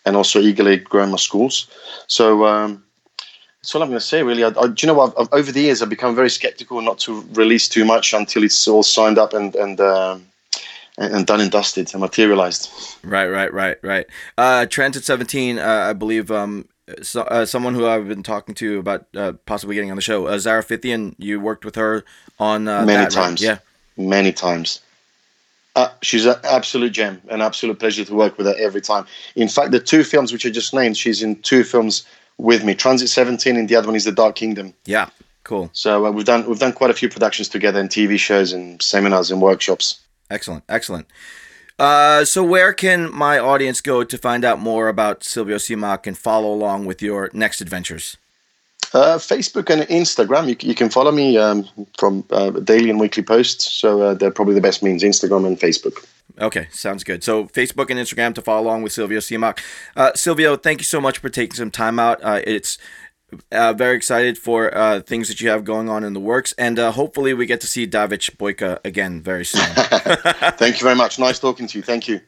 and 0.05 0.17
also 0.17 0.41
eagerly 0.41 0.77
growing 0.79 1.11
my 1.11 1.19
schools. 1.19 1.69
So. 2.07 2.47
Um, 2.47 2.85
that's 3.61 3.75
all 3.75 3.83
I'm 3.83 3.89
going 3.89 3.99
to 3.99 4.07
say, 4.07 4.23
really. 4.23 4.45
I, 4.45 4.49
I, 4.49 4.69
do 4.69 4.87
you 4.87 4.87
know, 4.87 5.01
I've, 5.01 5.13
I've, 5.19 5.29
over 5.33 5.51
the 5.51 5.61
years, 5.61 5.83
I've 5.83 5.89
become 5.89 6.15
very 6.15 6.31
skeptical 6.31 6.81
not 6.81 7.01
to 7.01 7.23
release 7.33 7.69
too 7.69 7.85
much 7.85 8.15
until 8.15 8.45
it's 8.45 8.69
all 8.69 8.85
signed 8.85 9.19
up 9.19 9.35
and 9.35 9.55
and 9.57 9.81
um, 9.81 10.25
and 10.99 11.27
done 11.27 11.41
and 11.41 11.51
dusted 11.51 11.93
and 11.95 12.01
materialized. 12.01 12.71
Right, 13.03 13.29
right, 13.29 13.53
right, 13.53 13.79
right. 13.83 14.07
Uh, 14.37 14.67
Transit 14.67 15.05
17, 15.05 15.59
uh, 15.59 15.63
I 15.63 15.93
believe. 15.93 16.31
Um, 16.31 16.69
so, 17.03 17.23
uh, 17.23 17.47
someone 17.47 17.75
who 17.75 17.87
I've 17.87 18.09
been 18.09 18.23
talking 18.23 18.55
to 18.57 18.79
about 18.79 19.07
uh, 19.17 19.33
possibly 19.47 19.75
getting 19.75 19.91
on 19.91 19.97
the 19.97 20.03
show, 20.03 20.27
uh, 20.27 20.39
Zara 20.39 20.63
Phythian. 20.65 21.15
You 21.19 21.41
worked 21.41 21.65
with 21.65 21.77
her 21.77 22.05
on 22.39 22.67
uh, 22.67 22.85
many 22.85 23.05
that, 23.05 23.13
times. 23.13 23.43
Right? 23.43 23.59
Yeah, 23.97 24.05
many 24.05 24.33
times. 24.33 24.81
Uh, 25.77 25.91
she's 26.03 26.27
an 26.27 26.35
absolute 26.43 26.91
gem, 26.91 27.23
an 27.29 27.41
absolute 27.41 27.79
pleasure 27.79 28.05
to 28.05 28.15
work 28.15 28.37
with 28.37 28.47
her 28.47 28.55
every 28.59 28.81
time. 28.81 29.07
In 29.37 29.49
fact, 29.49 29.71
the 29.71 29.79
two 29.79 30.03
films 30.03 30.33
which 30.33 30.45
I 30.45 30.51
just 30.51 30.75
named, 30.75 30.97
she's 30.97 31.23
in 31.23 31.37
two 31.43 31.63
films 31.63 32.05
with 32.39 32.65
me. 32.65 32.75
Transit 32.75 33.09
17 33.11 33.57
and 33.57 33.69
the 33.69 33.77
other 33.77 33.87
one 33.87 33.95
is 33.95 34.05
The 34.05 34.11
Dark 34.11 34.35
Kingdom. 34.35 34.75
Yeah, 34.87 35.11
cool. 35.45 35.71
So 35.75 36.07
uh, 36.07 36.11
we've 36.11 36.25
done 36.25 36.47
we've 36.49 36.59
done 36.59 36.73
quite 36.73 36.91
a 36.91 36.95
few 36.95 37.09
productions 37.09 37.49
together 37.49 37.79
and 37.79 37.89
TV 37.89 38.19
shows 38.19 38.53
and 38.53 38.83
seminars 38.83 39.31
and 39.31 39.41
workshops. 39.41 40.01
Excellent, 40.31 40.65
excellent. 40.69 41.07
Uh, 41.79 42.25
so 42.25 42.43
where 42.43 42.73
can 42.73 43.13
my 43.13 43.39
audience 43.39 43.81
go 43.81 44.03
to 44.03 44.19
find 44.19 44.45
out 44.45 44.59
more 44.59 44.89
about 44.89 45.23
Silvio 45.23 45.57
Simac 45.57 46.07
and 46.07 46.19
follow 46.19 46.53
along 46.53 46.87
with 46.87 47.01
your 47.01 47.31
next 47.33 47.61
adventures? 47.61 48.17
Uh, 48.95 49.19
Facebook 49.19 49.71
and 49.71 49.83
Instagram. 49.83 50.49
You, 50.49 50.57
you 50.69 50.75
can 50.75 50.89
follow 50.89 51.13
me 51.13 51.37
um, 51.37 51.69
from 51.99 52.25
uh, 52.31 52.51
daily 52.51 52.91
and 52.91 52.99
weekly 52.99 53.23
posts. 53.23 53.71
So 53.71 54.03
uh, 54.03 54.15
they're 54.15 54.31
probably 54.31 54.55
the 54.55 54.61
best 54.61 54.83
means: 54.83 55.03
Instagram 55.03 55.47
and 55.47 55.59
Facebook. 55.59 56.07
Okay, 56.41 56.69
sounds 56.71 57.05
good. 57.05 57.23
So 57.23 57.45
Facebook 57.47 57.91
and 57.91 57.99
Instagram 57.99 58.35
to 58.35 58.43
follow 58.43 58.63
along 58.63 58.83
with 58.83 58.93
Silvio 58.93 59.19
Simac. 59.19 59.59
Uh, 59.97 60.13
Silvio, 60.15 60.57
thank 60.57 60.81
you 60.81 60.85
so 60.85 61.01
much 61.01 61.19
for 61.19 61.29
taking 61.29 61.55
some 61.55 61.71
time 61.71 61.99
out. 61.99 62.23
Uh, 62.23 62.41
it's 62.47 62.79
Uh, 63.53 63.75
very 63.75 63.95
excited 63.95 64.39
for 64.39 64.75
uh, 64.77 65.01
things 65.01 65.29
that 65.29 65.41
you 65.41 65.51
have 65.51 65.63
going 65.63 65.89
on 65.89 66.03
in 66.03 66.15
the 66.15 66.21
works, 66.21 66.55
and 66.57 66.79
uh, 66.79 66.91
hopefully 66.93 67.35
we 67.35 67.45
get 67.45 67.61
to 67.61 67.67
see 67.67 67.87
Davic 67.87 68.37
Boyka 68.37 68.79
again 68.85 69.21
very 69.21 69.45
soon. 69.45 69.63
Thank 70.57 70.81
you 70.81 70.85
very 70.85 70.97
much. 70.97 71.19
Nice 71.19 71.39
talking 71.39 71.67
to 71.67 71.79
you. 71.79 71.83
Thank 71.83 72.09
you. 72.09 72.21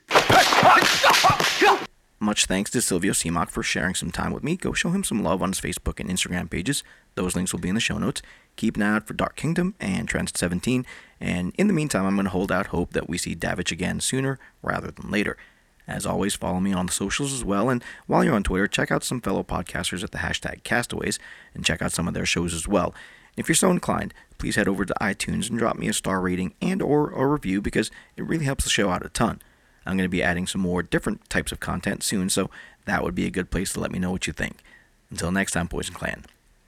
Much 2.23 2.45
thanks 2.45 2.71
to 2.71 2.83
Silvio 2.83 3.13
Simac 3.15 3.49
for 3.49 3.63
sharing 3.63 3.95
some 3.95 4.11
time 4.11 4.31
with 4.31 4.45
me. 4.45 4.55
Go 4.55 4.75
show 4.75 4.91
him 4.91 5.03
some 5.03 5.23
love 5.23 5.43
on 5.43 5.49
his 5.49 5.61
Facebook 5.61 5.99
and 5.99 6.11
Instagram 6.11 6.51
pages. 6.51 6.85
Those 7.15 7.35
links 7.35 7.55
will 7.55 7.61
be 7.61 7.71
in 7.71 7.75
the 7.75 7.81
show 7.81 7.97
notes. 7.97 8.21
Keep 8.57 8.77
an 8.77 8.83
eye 8.83 8.97
out 8.97 9.07
for 9.07 9.15
Dark 9.15 9.37
Kingdom 9.37 9.75
and 9.81 10.07
Transit 10.07 10.37
17. 10.37 10.85
And 11.19 11.55
in 11.57 11.67
the 11.67 11.73
meantime, 11.73 12.05
I'm 12.05 12.17
going 12.17 12.27
to 12.27 12.31
hold 12.31 12.53
out 12.53 12.67
hope 12.67 12.93
that 12.93 13.09
we 13.09 13.17
see 13.17 13.35
Davich 13.35 13.73
again 13.73 14.01
sooner 14.01 14.39
rather 14.63 14.91
than 14.91 15.11
later. 15.11 15.39
As 15.91 16.07
always, 16.07 16.37
follow 16.37 16.61
me 16.61 16.73
on 16.73 16.87
the 16.87 16.93
socials 16.93 17.33
as 17.33 17.45
well. 17.45 17.69
And 17.69 17.83
while 18.07 18.23
you're 18.23 18.37
on 18.37 18.45
Twitter, 18.45 18.69
check 18.69 18.93
out 18.93 19.03
some 19.03 19.21
fellow 19.21 19.43
podcasters 19.43 20.05
at 20.05 20.13
the 20.13 20.19
hashtag 20.19 20.63
Castaways 20.63 21.19
and 21.53 21.65
check 21.65 21.83
out 21.83 21.91
some 21.91 22.07
of 22.07 22.15
their 22.15 22.25
shows 22.25 22.55
as 22.55 22.69
well. 22.69 22.95
If 23.37 23.49
you're 23.49 23.57
so 23.57 23.73
inclined, 23.73 24.15
please 24.39 24.55
head 24.55 24.69
over 24.69 24.85
to 24.85 24.95
iTunes 25.01 25.51
and 25.51 25.59
drop 25.59 25.77
me 25.77 25.89
a 25.89 25.93
star 25.93 26.21
rating 26.21 26.55
and 26.63 26.81
or 26.81 27.11
a 27.11 27.27
review 27.27 27.61
because 27.61 27.91
it 28.17 28.23
really 28.23 28.45
helps 28.45 28.63
the 28.63 28.71
show 28.71 28.89
out 28.89 29.05
a 29.05 29.09
ton. 29.09 29.43
I'm 29.85 29.97
going 29.97 30.05
to 30.05 30.09
be 30.09 30.23
adding 30.23 30.47
some 30.47 30.61
more 30.61 30.85
different 30.85 31.29
types 31.29 31.51
of 31.51 31.59
content 31.59 32.05
soon, 32.05 32.31
so 32.31 32.51
that 32.85 33.03
would 33.03 33.17
be 33.17 33.27
a 33.27 33.31
good 33.31 33.51
place 33.51 33.73
to 33.73 33.81
let 33.81 33.91
me 33.91 33.99
know 33.99 34.13
what 34.13 34.29
you 34.29 34.33
think. 34.33 34.59
Until 35.11 35.33
next 35.33 35.53
time, 35.53 35.67
Poison 35.67 35.95
Clan. 35.95 36.25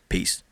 Peace. 0.09 0.43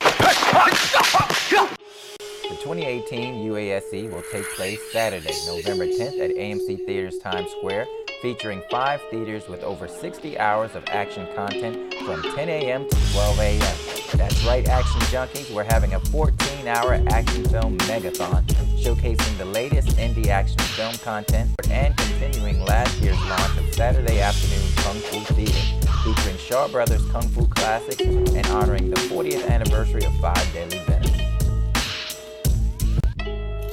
The 2.51 2.57
2018 2.67 3.47
UASC 3.51 4.13
will 4.13 4.23
take 4.31 4.45
place 4.57 4.81
Saturday, 4.93 5.35
November 5.47 5.87
10th 5.87 6.21
at 6.21 6.31
AMC 6.31 6.85
Theaters 6.85 7.19
Times 7.19 7.51
Square, 7.59 7.87
featuring 8.21 8.63
five 8.71 9.01
theaters 9.11 9.49
with 9.49 9.63
over 9.63 9.89
60 9.89 10.39
hours 10.39 10.75
of 10.75 10.85
action 10.89 11.27
content 11.35 11.95
from 11.95 12.23
10 12.23 12.49
a.m. 12.49 12.89
to 12.89 13.13
12 13.13 13.39
a.m. 13.39 13.77
That's 14.15 14.45
right, 14.45 14.67
Action 14.69 15.01
Junkies, 15.03 15.51
we're 15.55 15.65
having 15.65 15.95
a 15.95 16.01
14 16.01 16.69
hour 16.69 16.95
action 17.09 17.45
film 17.47 17.79
megathon 17.79 18.45
showcasing 18.77 19.39
the 19.39 19.45
latest 19.45 19.97
indie 19.97 20.27
action 20.27 20.59
film 20.59 20.95
content 20.99 21.51
and 21.71 21.97
continuing 21.97 22.63
last 22.65 22.99
year's 23.01 23.21
launch 23.29 23.59
of 23.59 23.75
Saturday 23.75 24.21
Afternoon 24.21 24.69
Kung 24.77 24.97
Fu 24.97 25.35
Theater, 25.35 25.89
featuring 26.05 26.37
Shaw 26.39 26.69
Brothers 26.69 27.05
Kung 27.11 27.29
Fu 27.29 27.47
classics 27.47 28.01
and 28.01 28.47
honoring 28.49 28.91
the 28.91 28.97
40th 28.97 29.49
anniversary 29.49 30.05
of 30.05 30.15
Five 30.17 30.53
Deadly 30.53 30.79
Venoms. 30.87 31.11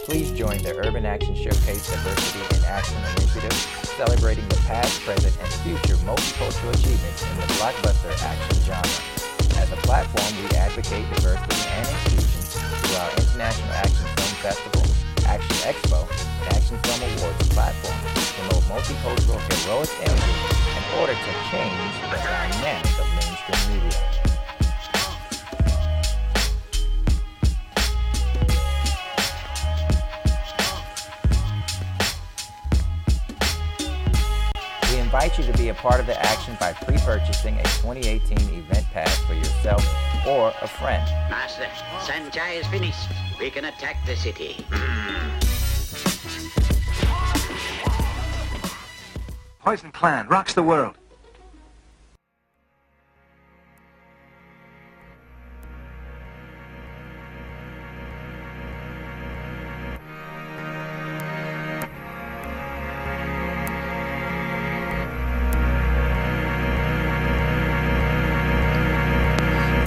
Please 0.03 0.31
join 0.31 0.57
the 0.59 0.73
Urban 0.85 1.05
Action 1.05 1.35
Showcase 1.35 1.89
Diversity 1.91 2.57
in 2.57 2.63
Action 2.65 2.97
Initiative, 3.17 3.86
celebrating 3.97 4.47
the 4.47 4.61
past, 4.67 5.01
present, 5.01 5.35
and 5.41 5.49
future 5.65 5.97
multicultural 6.05 6.69
achievements 6.69 7.23
in 7.23 7.35
the 7.37 7.47
blockbuster 7.57 8.13
action 8.21 8.61
genre. 8.61 9.57
As 9.57 9.71
a 9.71 9.77
platform, 9.77 10.29
we 10.37 10.55
advocate 10.55 11.03
diversity 11.15 11.67
and 11.73 11.87
inclusion 11.89 12.26
Sanjay 42.27 42.59
is 42.59 42.67
finished. 42.67 43.09
We 43.39 43.49
can 43.49 43.65
attack 43.65 44.05
the 44.05 44.15
city. 44.17 44.65
Poison 49.59 49.91
Clan 49.91 50.27
rocks 50.27 50.53
the 50.53 50.63
world. 50.63 50.95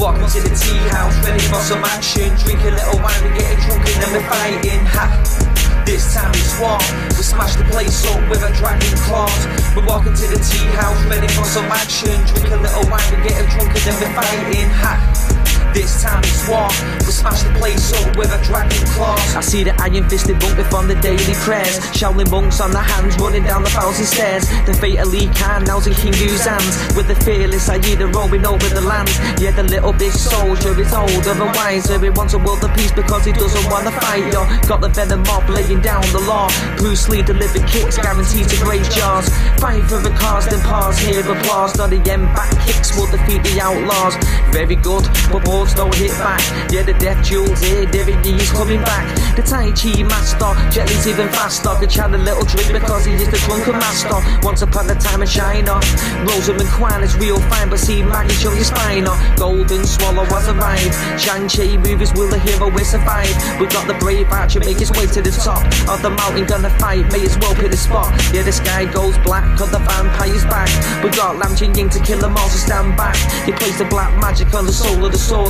Walking 0.01 0.25
to 0.33 0.41
the 0.41 0.49
tea 0.57 0.81
house, 0.89 1.13
ready 1.29 1.45
for 1.45 1.61
some 1.61 1.85
action. 1.85 2.33
Drink 2.41 2.65
a 2.65 2.73
little 2.73 2.97
wine, 3.05 3.21
we 3.21 3.37
getting 3.37 3.61
drunk 3.61 3.85
and 3.85 4.01
then 4.01 4.11
we're 4.17 4.29
fighting. 4.33 4.81
Ha! 4.97 5.85
This 5.85 6.15
time 6.15 6.33
it's 6.33 6.57
war. 6.57 6.81
We 7.13 7.21
smash 7.21 7.57
the 7.57 7.65
place 7.65 8.01
up 8.09 8.25
with 8.31 8.41
a 8.41 8.49
dragon 8.57 8.97
claws. 9.05 9.45
We're 9.77 9.85
walking 9.85 10.15
to 10.17 10.27
the 10.27 10.41
tea 10.41 10.65
house, 10.73 10.97
ready 11.05 11.29
for 11.29 11.45
some 11.45 11.69
action. 11.69 12.17
Drink 12.33 12.49
a 12.49 12.57
little 12.57 12.89
wine, 12.89 13.05
we 13.13 13.29
getting 13.29 13.45
drunk 13.53 13.77
and 13.77 13.85
then 13.85 13.97
we're 14.01 14.15
fighting. 14.17 14.71
Ha! 14.81 15.40
This 15.73 16.03
time 16.03 16.19
it's 16.25 16.49
war. 16.49 16.69
We 17.07 17.13
smash 17.13 17.43
the 17.43 17.55
place 17.59 17.93
up 17.95 18.17
with 18.17 18.33
a 18.33 18.43
dragon 18.45 18.83
claws. 18.91 19.37
I 19.37 19.41
see 19.41 19.63
the 19.63 19.75
iron 19.81 20.09
fisted 20.09 20.41
monk 20.43 20.59
from 20.67 20.89
the 20.89 20.97
daily 20.97 21.35
prayers. 21.47 21.79
Shaolin 21.95 22.31
monks 22.31 22.61
on 22.61 22.73
the 22.73 22.83
hands 22.83 23.17
running 23.19 23.45
down 23.45 23.63
the 23.63 23.71
thousand 23.71 24.07
stairs. 24.07 24.49
The 24.67 24.75
fatally 24.75 25.31
Khan 25.39 25.65
now's 25.65 25.87
in 25.87 25.95
King 25.95 26.15
Yu's 26.15 26.45
hands. 26.45 26.75
With 26.97 27.07
the 27.07 27.15
fearless 27.23 27.69
Aida 27.69 28.07
roaming 28.09 28.47
over 28.47 28.69
the 28.69 28.81
land. 28.81 29.09
Yeah, 29.39 29.53
the 29.53 29.63
little 29.63 29.93
big 29.93 30.13
soldier 30.13 30.75
is 30.75 30.93
older 30.93 31.31
and 31.39 31.55
wiser. 31.55 31.99
He 31.99 32.11
wants 32.11 32.35
a 32.35 32.39
world 32.39 32.65
of 32.65 32.75
peace 32.75 32.93
because 32.93 33.25
he 33.25 33.33
doesn't 33.33 33.71
want 33.71 33.87
to 33.87 33.95
fight. 34.03 34.27
Yo, 34.33 34.43
got 34.67 34.81
the 34.81 34.89
venom 34.89 35.23
mob 35.23 35.49
laying 35.49 35.81
down 35.81 36.03
the 36.11 36.21
law. 36.27 36.51
Bruce 36.79 37.09
Lee 37.09 37.23
delivered 37.23 37.67
kicks, 37.69 37.97
guaranteed 37.97 38.49
to 38.49 38.57
great 38.65 38.85
jaws. 38.91 39.29
Fight 39.63 39.85
for 39.87 40.03
the 40.03 40.11
cause, 40.19 40.47
then 40.49 40.61
pause, 40.67 40.99
hear 40.99 41.21
applause. 41.21 41.77
Not 41.77 41.91
the 41.91 42.03
end 42.11 42.27
back 42.35 42.51
kicks 42.67 42.97
will 42.97 43.07
defeat 43.07 43.43
the 43.47 43.61
outlaws. 43.61 44.17
Very 44.51 44.77
good, 44.77 45.07
but 45.31 45.47
balls 45.61 45.75
don't 45.75 45.95
hit 45.95 46.11
back. 46.25 46.41
Yeah, 46.73 46.83
the 46.83 46.95
death 46.95 47.21
jewels 47.25 47.61
here, 47.61 47.85
David 47.85 48.23
D 48.23 48.33
is 48.35 48.51
coming 48.51 48.81
back. 48.81 49.05
The 49.37 49.43
Tai 49.43 49.73
Chi 49.77 50.03
master, 50.03 50.53
Jet 50.73 50.89
Li's 50.89 51.07
even 51.07 51.29
faster. 51.29 51.71
Could 51.79 51.91
chat 51.91 52.15
a 52.15 52.19
little 52.19 52.45
drink 52.45 52.73
because 52.73 53.05
he 53.05 53.13
is 53.13 53.29
the 53.29 53.37
drunken 53.45 53.77
master. 53.77 54.17
Once 54.43 54.63
upon 54.63 54.89
a 54.89 54.95
time 54.95 55.21
in 55.21 55.29
China, 55.29 55.77
Rosamund 56.25 56.71
Kwan 56.71 57.03
is 57.03 57.17
real 57.17 57.39
fine, 57.53 57.69
but 57.69 57.79
see 57.79 58.03
Maggie 58.03 58.35
show 58.35 58.53
your 58.53 58.65
spine. 58.65 59.05
Golden 59.37 59.85
swallow 59.85 60.25
was 60.31 60.49
arrived. 60.49 60.95
Shang-Chi 61.21 61.77
movies 61.77 62.13
will 62.15 62.29
the 62.29 62.39
hero 62.39 62.71
will 62.71 62.85
survive. 62.85 63.33
We 63.61 63.67
got 63.67 63.87
the 63.87 63.95
brave 64.01 64.33
archer 64.33 64.61
make 64.61 64.79
his 64.79 64.91
way 64.93 65.07
to 65.07 65.21
the 65.21 65.31
top 65.31 65.61
of 65.93 66.01
the 66.01 66.11
mountain, 66.11 66.47
gonna 66.47 66.71
fight. 66.79 67.05
May 67.13 67.25
as 67.25 67.37
well 67.39 67.55
pick 67.55 67.71
the 67.71 67.77
spot. 67.77 68.09
Yeah, 68.33 68.43
the 68.43 68.53
sky 68.53 68.87
goes 68.87 69.19
black, 69.19 69.45
cause 69.59 69.71
the 69.71 69.81
vampire's 69.81 70.45
back. 70.45 70.71
We 71.05 71.11
got 71.11 71.37
Lam 71.37 71.55
Jin 71.55 71.75
Ying 71.75 71.91
to 71.91 72.01
kill 72.01 72.19
them 72.19 72.37
all, 72.37 72.49
so 72.49 72.57
stand 72.57 72.97
back. 72.97 73.17
He 73.45 73.53
plays 73.53 73.77
the 73.77 73.85
black 73.85 74.13
magic 74.21 74.53
on 74.55 74.65
the 74.65 74.73
soul 74.73 75.05
of 75.05 75.13
the 75.13 75.19
sword, 75.19 75.50